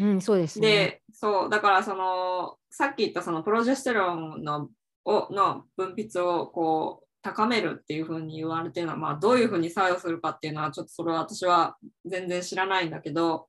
[0.00, 0.68] うん、そうですね。
[0.68, 4.68] で、そう、だからその、さっき言ったそのプロジェステロンの
[5.04, 13.48] をの分泌をこう高めるっていうふうに言われてるのは、まあ、どういうふうに作用するかっていうのは、ちょっとそれは私は全然知らないんだけど、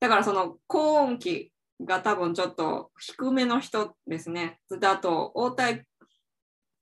[0.00, 4.60] だからその高音期が多分ちょっと低めの人ですね。
[4.70, 5.84] で、あと、応体、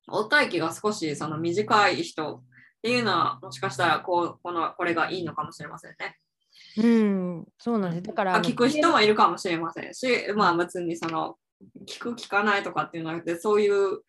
[0.09, 2.43] 応体期が少しその短い人っ
[2.83, 6.19] ていうのは、もしかしたらこうこのこれがいいのかもしれませんね。
[6.79, 8.03] うん、そうなんです。
[8.03, 11.37] だから、聞く人もいるかもしれませんし、まあ別にその、
[11.89, 14.03] 聞く聞かないとかっていうのはそういう、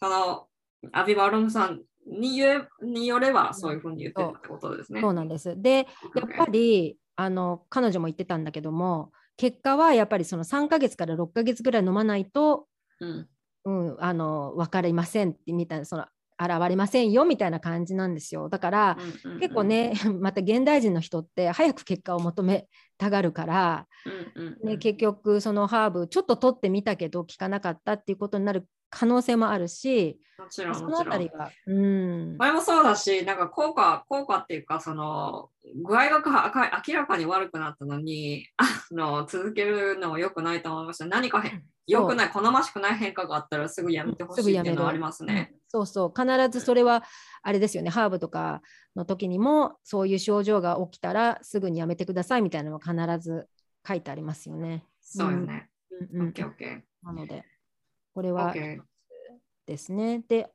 [0.00, 0.46] その、
[0.92, 2.40] アビバロムさんに
[2.82, 5.00] によればそういうふうに言ってるってことですね。
[5.00, 5.60] そうなんです。
[5.60, 12.66] で、やっぱり、あの彼女も言ってたんだけども結果はやっぱりその3ヶ月から6ヶ月ぐらい飲まないと、
[13.00, 13.28] うん
[13.64, 16.06] うん、あの分かりませんってみたいなその
[16.38, 18.48] 現れませんよみたいな感じなんですよ。
[18.48, 22.66] だから、うんうんうん、結構ね また現代人の人って早く結果を求め
[22.98, 23.86] たがるから、
[24.34, 31.50] うんうんうん、ね、結局そのハーブちょっと取ってみたけど効かなかったっていうことになる可能性もあるし、もちろんそのあたりは。
[31.66, 32.36] うん。
[32.36, 35.48] 前もそうだし、なんか効果、効果っていうか、その、
[35.82, 41.06] 具合が明らかに悪くなったのに、 あの続けるのも良くないと思いました。
[41.06, 41.42] 何か
[41.86, 45.54] 良くない、好ましくない変化があったらすぐやめてほしいっていうのはありますね。
[45.68, 47.02] そうそう、必ずそれは、
[47.42, 48.62] あれですよね、ハーブとか
[48.94, 53.48] の時にも、そういう症状が起きたらすぐにやめてくださいみたいなのは必ず
[53.86, 54.84] 書いてありますよね。
[55.00, 55.68] そうよね。
[56.12, 57.44] うん、うん、OK、なので。
[58.14, 58.54] これは
[59.66, 60.22] ですね。
[60.26, 60.50] で、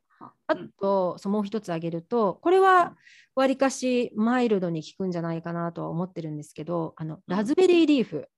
[0.46, 2.96] あと、そのもう一つ挙げると、これは
[3.34, 8.28] わりかしマイルドに効くんじゃないかなとは思ってるんですけど、あのラズベリーリーフ。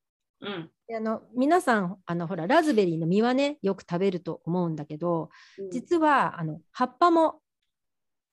[0.41, 5.31] うん、であの皆さんあのほらラズベリーの実はねよく食べると思うんだけど、
[5.71, 7.41] 実はあの葉っぱも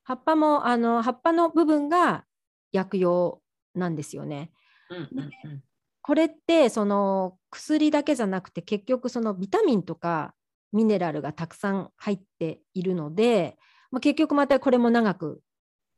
[0.04, 2.26] 葉っぱもあの葉っぱの部分が
[2.72, 3.42] 薬用
[3.76, 4.52] なんですよね。
[4.90, 5.64] うんうんうん、
[6.02, 10.34] これってその薬だけじゃなくて結局そのビタミンとか
[10.74, 13.58] ミネラルがたくさん入っているので、
[13.92, 15.42] まあ、結局またこれも長く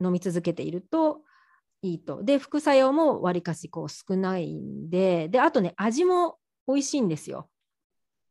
[0.04, 1.22] 飲み続けていると
[1.82, 2.24] いいと。
[2.24, 6.38] で副作用もわりかしこう少ないんでであとね味も
[6.68, 7.50] 美味しいんですよ。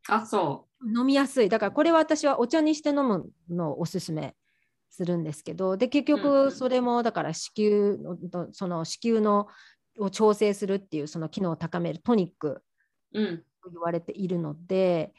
[0.08, 4.34] あそう飲みやすいだからこれは私はお茶にして飲むのをおすすめ
[4.92, 9.48] するんですけどで結局それもだから子宮のその子宮の
[9.98, 12.62] を調整するっていうその機能を高めるトニック
[13.12, 15.12] と言われているので、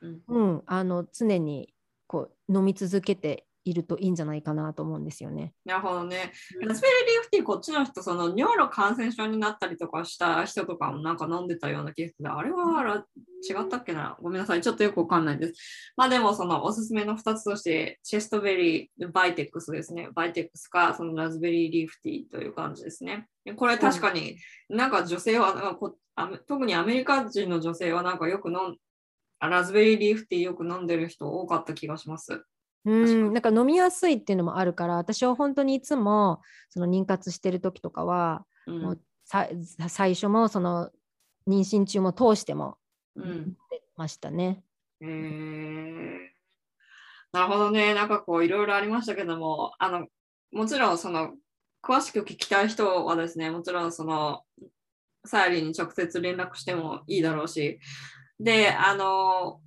[0.00, 1.72] うんうん、うん、あの常に
[2.06, 5.52] こう飲み続けているといいんじゃないかなと思うんですよね。
[5.64, 6.32] なるほどね。
[6.60, 13.04] raspberry leaf tea、こっちの人、その尿路感染症になったりとかした人とかもなんか飲んでたようなケースで、あれは
[13.48, 14.60] 違ったっけなごめんなさい。
[14.60, 15.92] ちょっとよくわかんないです。
[15.96, 20.08] まあでも、そのおすすめの2つとして、 chaste berry、 Vitex ですね。
[20.14, 23.28] Vitex か、その raspberry leaf tea という感じですね。
[23.56, 24.36] これ確かに
[24.68, 25.96] なんか女性はこ
[26.46, 28.76] 特にアメリカ人の女性はなんかよく飲ん
[29.40, 32.44] ラズベリーリーフティーよく飲んでる人多かった気がします。
[32.84, 39.00] うんなんか飲みやすいっていうのもあるから私は本当にいつもその妊活してる時とかは、うん、もう
[39.88, 40.90] 最初もその
[41.48, 42.78] 妊娠中も通しても
[43.16, 44.62] 飲んでましたね。
[45.00, 46.18] うん、えー、
[47.32, 47.94] なるほどね。
[47.94, 50.06] なんかこういろいろありましたけどもあの
[50.52, 51.34] もちろんその
[51.82, 54.42] 詳しく聞きたい人はですねもちろんその
[55.24, 57.78] サヤリーに直接連絡してもいいだろうし。
[58.42, 59.60] であの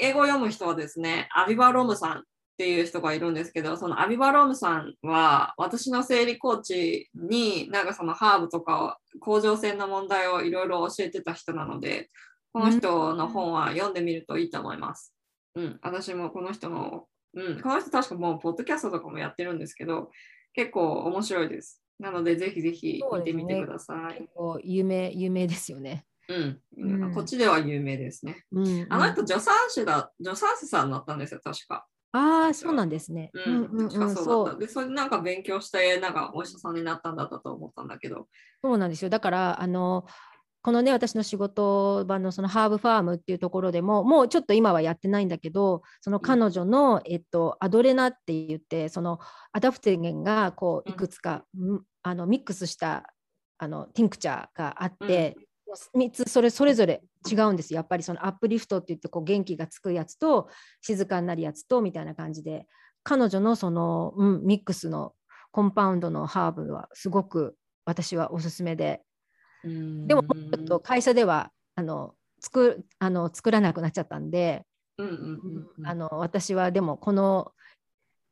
[0.00, 2.22] 英語を読む人はですね、アビバロムさんっ
[2.58, 12.10] ていう人がいるんですけど、そのアビバロムさんは私の生理コーチになんかそのハーブとか甲状腺の問題をいろいろ教えてた人なので、
[12.52, 15.14] この人の本は読んでみるといいと思います。
[15.54, 20.10] うん、私もこの人の、うん、この人確かもうポッドキャストとかもやってるんですけど、
[20.54, 21.82] 結構面白いです。
[21.98, 23.96] なのでぜひぜひ見てみてください。
[23.96, 26.04] ね、結構有名有名ですよね。
[26.76, 28.44] うん、うん、こっちでは有名ですね。
[28.52, 31.86] うん、あの人、助産師だ、助産師さんだったんですよ、確か。
[32.12, 33.30] ああ、そうなんですね。
[33.32, 34.60] うん、確かそうだった。
[34.60, 38.28] で、それでなんか勉強して、なんかお医者さんになったんだったと思ったんだけど。
[38.62, 39.10] そうなんですよ。
[39.10, 40.06] だから、あの、
[40.62, 49.18] このね私の仕事場のその herb farm っていうところでももうちょっと今はやってないんだけどその彼女の、えっと、アドレナって言ってその
[49.52, 53.12] アダプトゲンがこういくつか、うん、あのミックスした
[53.58, 55.44] あの tincture があって、うん、
[55.94, 57.74] 3つそれそれぞれ違うんです。
[57.74, 60.48] やっぱりその uplift って言ってこう元気がつくやつと
[60.80, 62.66] 静かになるやつとみたいな感じで
[63.02, 65.14] 彼女のその、うん、ミックスの
[65.50, 69.02] compound のハーブはすごく私はおすすめで。
[69.64, 74.66] でもちょっと会社ではあの作あの作らなくなっちゃったんで、
[75.84, 77.52] あの私はでもこの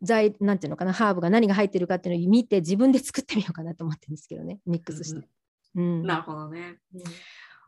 [0.02, 5.18] 材なんていうのかなハーブが何が入ってるかっていうのを見て自分で作ってみようかなと思ってるんですけどねミックスして。
[5.18, 5.24] うん、
[5.74, 6.78] なるほどね。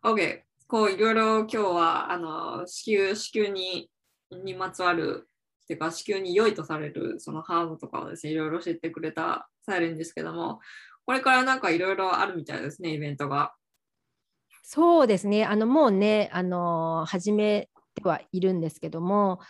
[0.05, 3.91] うん、OK こういろいろ今日はあの子宮子宮に
[4.45, 5.29] にまつわる
[5.65, 10.61] っていうか子宮に良いとされるそのハーブとかをですねいろいろ知ってくれたサイレンですけども
[11.05, 13.53] これからなんかいろいろあるみたいですね、イベントが。
[14.63, 19.41] そうですね、あのもうね、あの始めてはいるんですけども、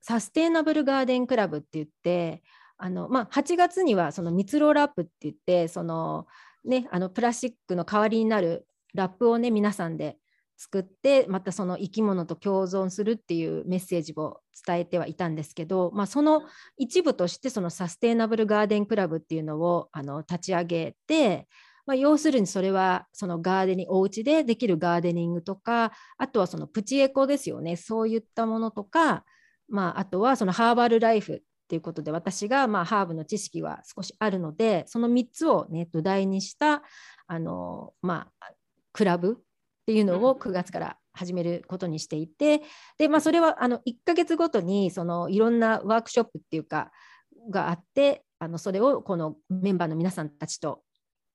[0.00, 2.42] サステイナブルガーデンクラブって言って、
[2.76, 6.26] あのまあ、8月にはその蜜ろラップって言って、その
[6.64, 10.18] ね、あのプラスチックの代わりになるラップをね、皆さんで
[10.60, 16.42] 作ってまたその生き物と共存するっていうメッセージを伝えてはいたんですけど、まあ、その
[16.76, 21.48] 一部としてそのサステイナブルガーデンクラブっていうのをあの立ち上げて、
[21.86, 27.76] まあ、要するにそれはそのガーデニングお家でできるガーデニングとかあとはそのプチエコですよね。
[27.76, 29.24] そういったものとか、
[29.70, 36.82] まあ、あとはそのハーバルライフっていうことで私がまあハーブの知識は少しあるのでその3つを、ね、土台にした
[37.28, 38.46] あの、まあ、
[38.92, 39.44] クラブっ
[39.86, 42.62] ていうのを9月から始めることにしていて
[42.98, 46.90] で、まあ、それはあの1ヶ月ごとにそのいろんなワークショップっていうか
[47.48, 50.82] があってあのそれをこのメンバーの皆さんたちと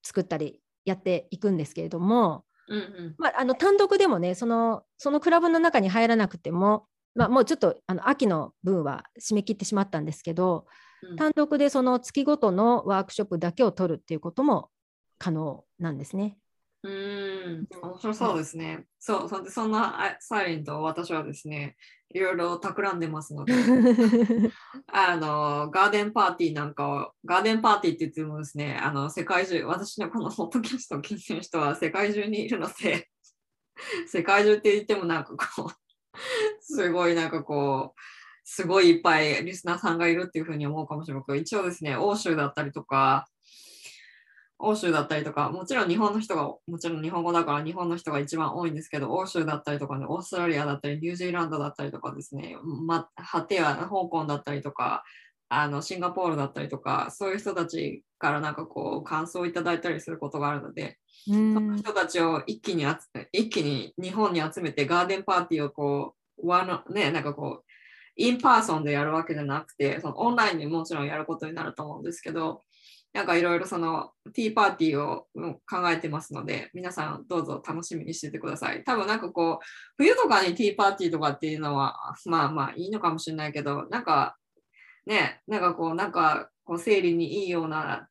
[0.04, 10.68] 作ったりやっていくんですけれども、うんうん、まあ、あの単独でもねそのそのクラブの中に入らなくても、まあ、もうちょっとあの秋の分は締め切ってしまったんですけど、
[11.10, 14.70] うん、単独でその月ごとのワークショップだけを取るっていうことも
[15.18, 16.38] 可能なんですね。
[16.84, 18.86] うん、面白そうですね。
[19.00, 21.78] そう、そそんなサイレント私はですね、
[22.10, 23.54] いろいろ企んでますので、
[24.94, 33.10] あの、ガーデンパーティーなんかを、ガーデンパーティーって言ってもですね、あの、世界中、私のこのホットキャストを聞いてる人は世界中にいるので、
[34.06, 35.85] 世界中って言ってもなんかこう、
[36.62, 38.00] すごいなんかこう、
[38.44, 43.28] すごいいっぱいリスナーさんがいるっていうふうに思うかもしれないけど、一応ですね、欧州だったりとか、
[44.58, 52.56] 欧州だったりとか、もちろん日本の人が、もちろん日本語だから日本の人が一番多いんですけど、欧州だったりとかね、オーストラリアだったり、ニュージーランドだったりとかですね、
[52.86, 55.04] ま、果ては香港だったりとか、
[55.50, 62.86] あのシンガポールだったりとか、そういう人たちからなんかこう感想をいただいたりすることがあるので、その人たちを一気に
[63.32, 67.66] 一気に日本に集めてガーデンパーティーをこう、ワのね、なんかこう、
[68.18, 72.64] in person でやるわけじゃなくて、そのオンラインでもちろんやることになると思うんですけど、
[73.14, 75.28] なんかいろいろそのティーパーティーを
[75.70, 78.84] 考えてますので、皆さんどうぞ楽しみにしててください。
[78.84, 79.66] 多分なんかこう、
[79.98, 84.36] 冬とかにティーパーティーとかっていうのは、まあまあいいのかもしれないけど、なんか
[85.06, 88.08] ね、なんかこう、なんかこう生理にいいような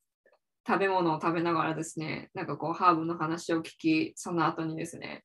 [0.67, 5.23] 食べ物を食べながらですね、なんかこうハーブの話を聞き、その後にですね、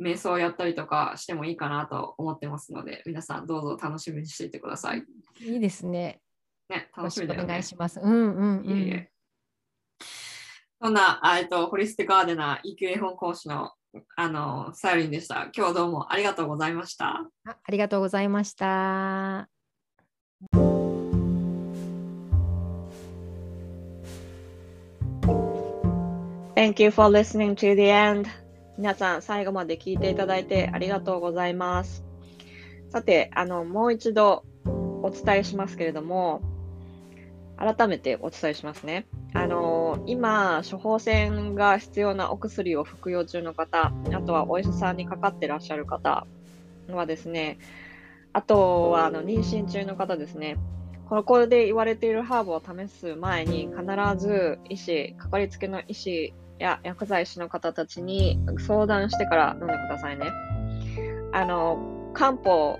[0.00, 5.04] 瞑想をやったりとかしてもいいかなと思ってますので、皆さんどうぞ楽しみにしていてください。
[5.40, 6.20] いいですね。
[6.68, 7.44] ね、楽しみだよね。
[7.44, 8.00] お願いします。
[8.00, 9.10] うんうん、うん、いえいえ
[10.80, 13.72] そんな、えっと、ホリスティガーデナー EQ 絵本講師の
[14.16, 15.48] あのサイリンでした。
[15.56, 17.24] 今日どうもありがとうございました。
[17.46, 19.48] あありがとうございました。
[26.58, 28.26] Thank you for listening to the end.
[28.76, 32.02] 皆さん、最後まで聞いていただいてありがとうございます。
[32.90, 36.42] さて、あの、もう一度お伝えしますけれども、
[37.56, 39.06] 改めてお伝えしますね。
[39.34, 46.26] あの今、処方箋が必要なお薬を服用中の方、あとはお医者さんにかかってらっしゃる方
[46.90, 47.58] はですね、
[48.32, 50.56] あとはあの妊娠中の方ですね、
[51.08, 53.84] ここで言われているハーブを試す前に必
[54.18, 60.32] ず医師、かかりつけの医師や薬剤師の方たちに相談してから飲んでくださいね。
[61.32, 61.78] あの
[62.14, 62.78] 漢方、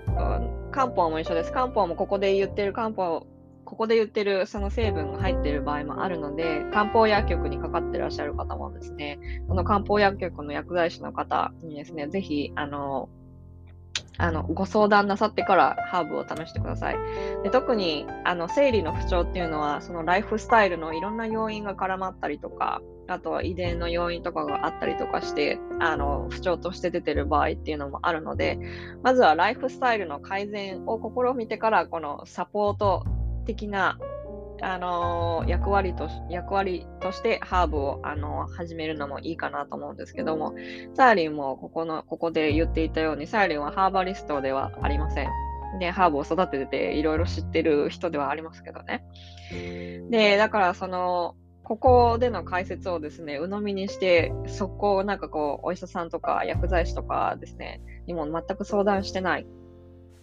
[0.71, 1.51] 漢方も一緒です。
[1.51, 3.25] 漢方もここで言ってる漢方
[3.69, 13.09] ここで言ってるその成分が入ってる場合もあるので、漢方薬局にかかってらっしゃる方もですね、この漢方薬局の薬剤師の方にですね、ぜひ、あの、
[14.17, 16.97] あのご相談なさってからハーブを試してください。
[17.43, 28.59] で特にあの生理の不調っていうのはそのライフスタイルのいろんな要因が絡まったりとかあとは遺伝の要因とかがあったりとかしてあの不調として出てる場合っていうのもあるので
[29.03, 33.05] まずはライフスタイルの改善を試みてからこのサポート
[33.45, 33.97] 的な
[34.61, 40.53] あの役割と役割としてハーブを、あの始めるのもいいかなと思うんですけども、
[40.95, 45.29] サーリンもここのここで言っていたように、サーリンはハーバリストではありません。
[45.79, 49.03] で、ハーブを育てていろいろ知ってる人ではありますけどね。
[50.09, 59.45] で、だからその、ここでの解説をですね、鵜呑みにして、そこなんかこう、お医者さんとか薬剤師とかですね、にも全く相談してない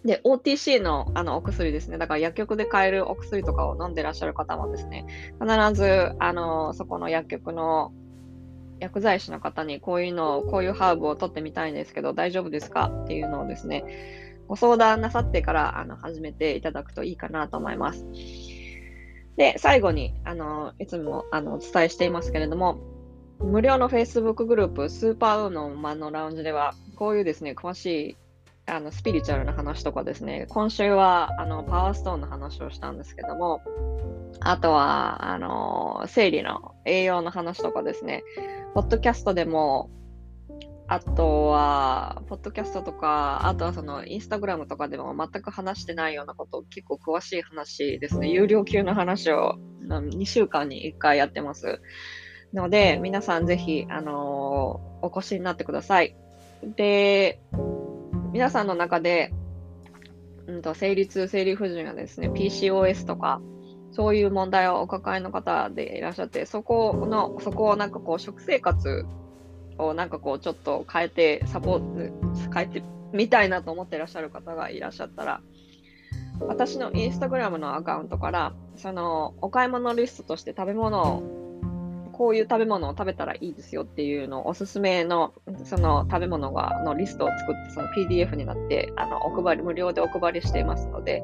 [0.05, 5.05] で、OTC のあのお薬ですね、だから薬局で買えるお薬とかを飲んでらっしゃる方もですね、
[5.41, 7.91] 必ずあのそこの薬局の
[8.79, 13.83] 薬剤師の方にこういうのを、こういうハーブを取ってみたいんですけど、大丈夫ですかっていうのをですね、
[14.47, 18.05] ご相談なさってからあの始めていただくといいかなと思います。
[19.35, 22.79] で、最後に、あのいつもあのお伝えしていますけれども、
[23.39, 28.17] 無料の Facebook グループ、スーパーウーのマンのラウンジでは、こういうですね、詳しい
[28.69, 33.61] あのスピリチュアルな話とかですね、今週はあのパワーストーンの話をしたんですけども、
[34.41, 38.23] あとはあの生理の栄養の話とかですね、
[38.73, 39.89] ポッドキャストでも、
[40.89, 49.55] あとは、ポッドキャストとか、あとはそのインスタグラムとかでも全く話してないようなこと、結構詳しい話ですね、有料級の話を
[49.85, 51.81] 2週間に1回やってます。
[52.53, 56.15] ので、皆さんぜひ、あの、お越しになってください。
[56.63, 57.41] で、
[58.37, 59.33] 皆さんの中で、
[60.45, 63.41] うんと、生理痛、生理不順やですね、PCOS とか、
[63.91, 69.07] そういう問題をお抱えの方でいらっしゃって、そこの、そこをなんかこう、食生活
[69.79, 75.41] をなんかこう、ちょっと変えて、サポート、変えてみたいなと思ってらっしゃる方がいらっしゃったら、
[76.39, 81.46] 私のインスタグラムのアカウントから、その、お買い物リストとして食べ物を
[82.17, 91.23] こういう食べ物を食べたらいいですよっていうのをおすすめのその食べ物がのリストを作ってその PDF になってあのお配り無料でお配りしていますので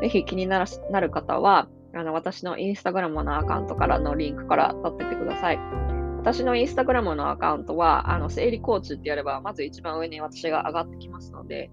[0.00, 5.58] ぜひ気になる方はあの私のインスタグラムのアカウントからのリンクから取っててください。
[6.18, 11.70] 私のインスタグラムのアカウントは、あの、生理コーチってやれば、まず一番上に私が上がってきますので、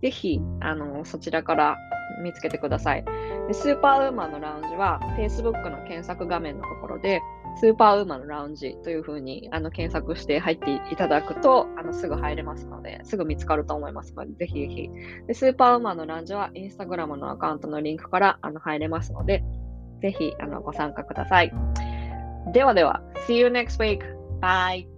[0.00, 1.76] ぜひ、あの、そちらから
[2.22, 3.04] 見つけてください。
[3.48, 7.20] でスーパーウーマンのラウンジは、Facebook の検索画面のところで、
[7.56, 14.90] スーパーウーマンのラウンジというふうにあの検索して入っていただくとあのすぐ入れますので、すぐ見つかると思いますので、ぜひぜひ。
[15.26, 19.44] でスーパーウーマンのラウンジはインスタグラムのアカウントのリンクからあの入れますので、
[20.02, 21.52] ぜひあのご参加ください。
[22.52, 24.00] ではでは、See you next week!
[24.40, 24.93] Bye!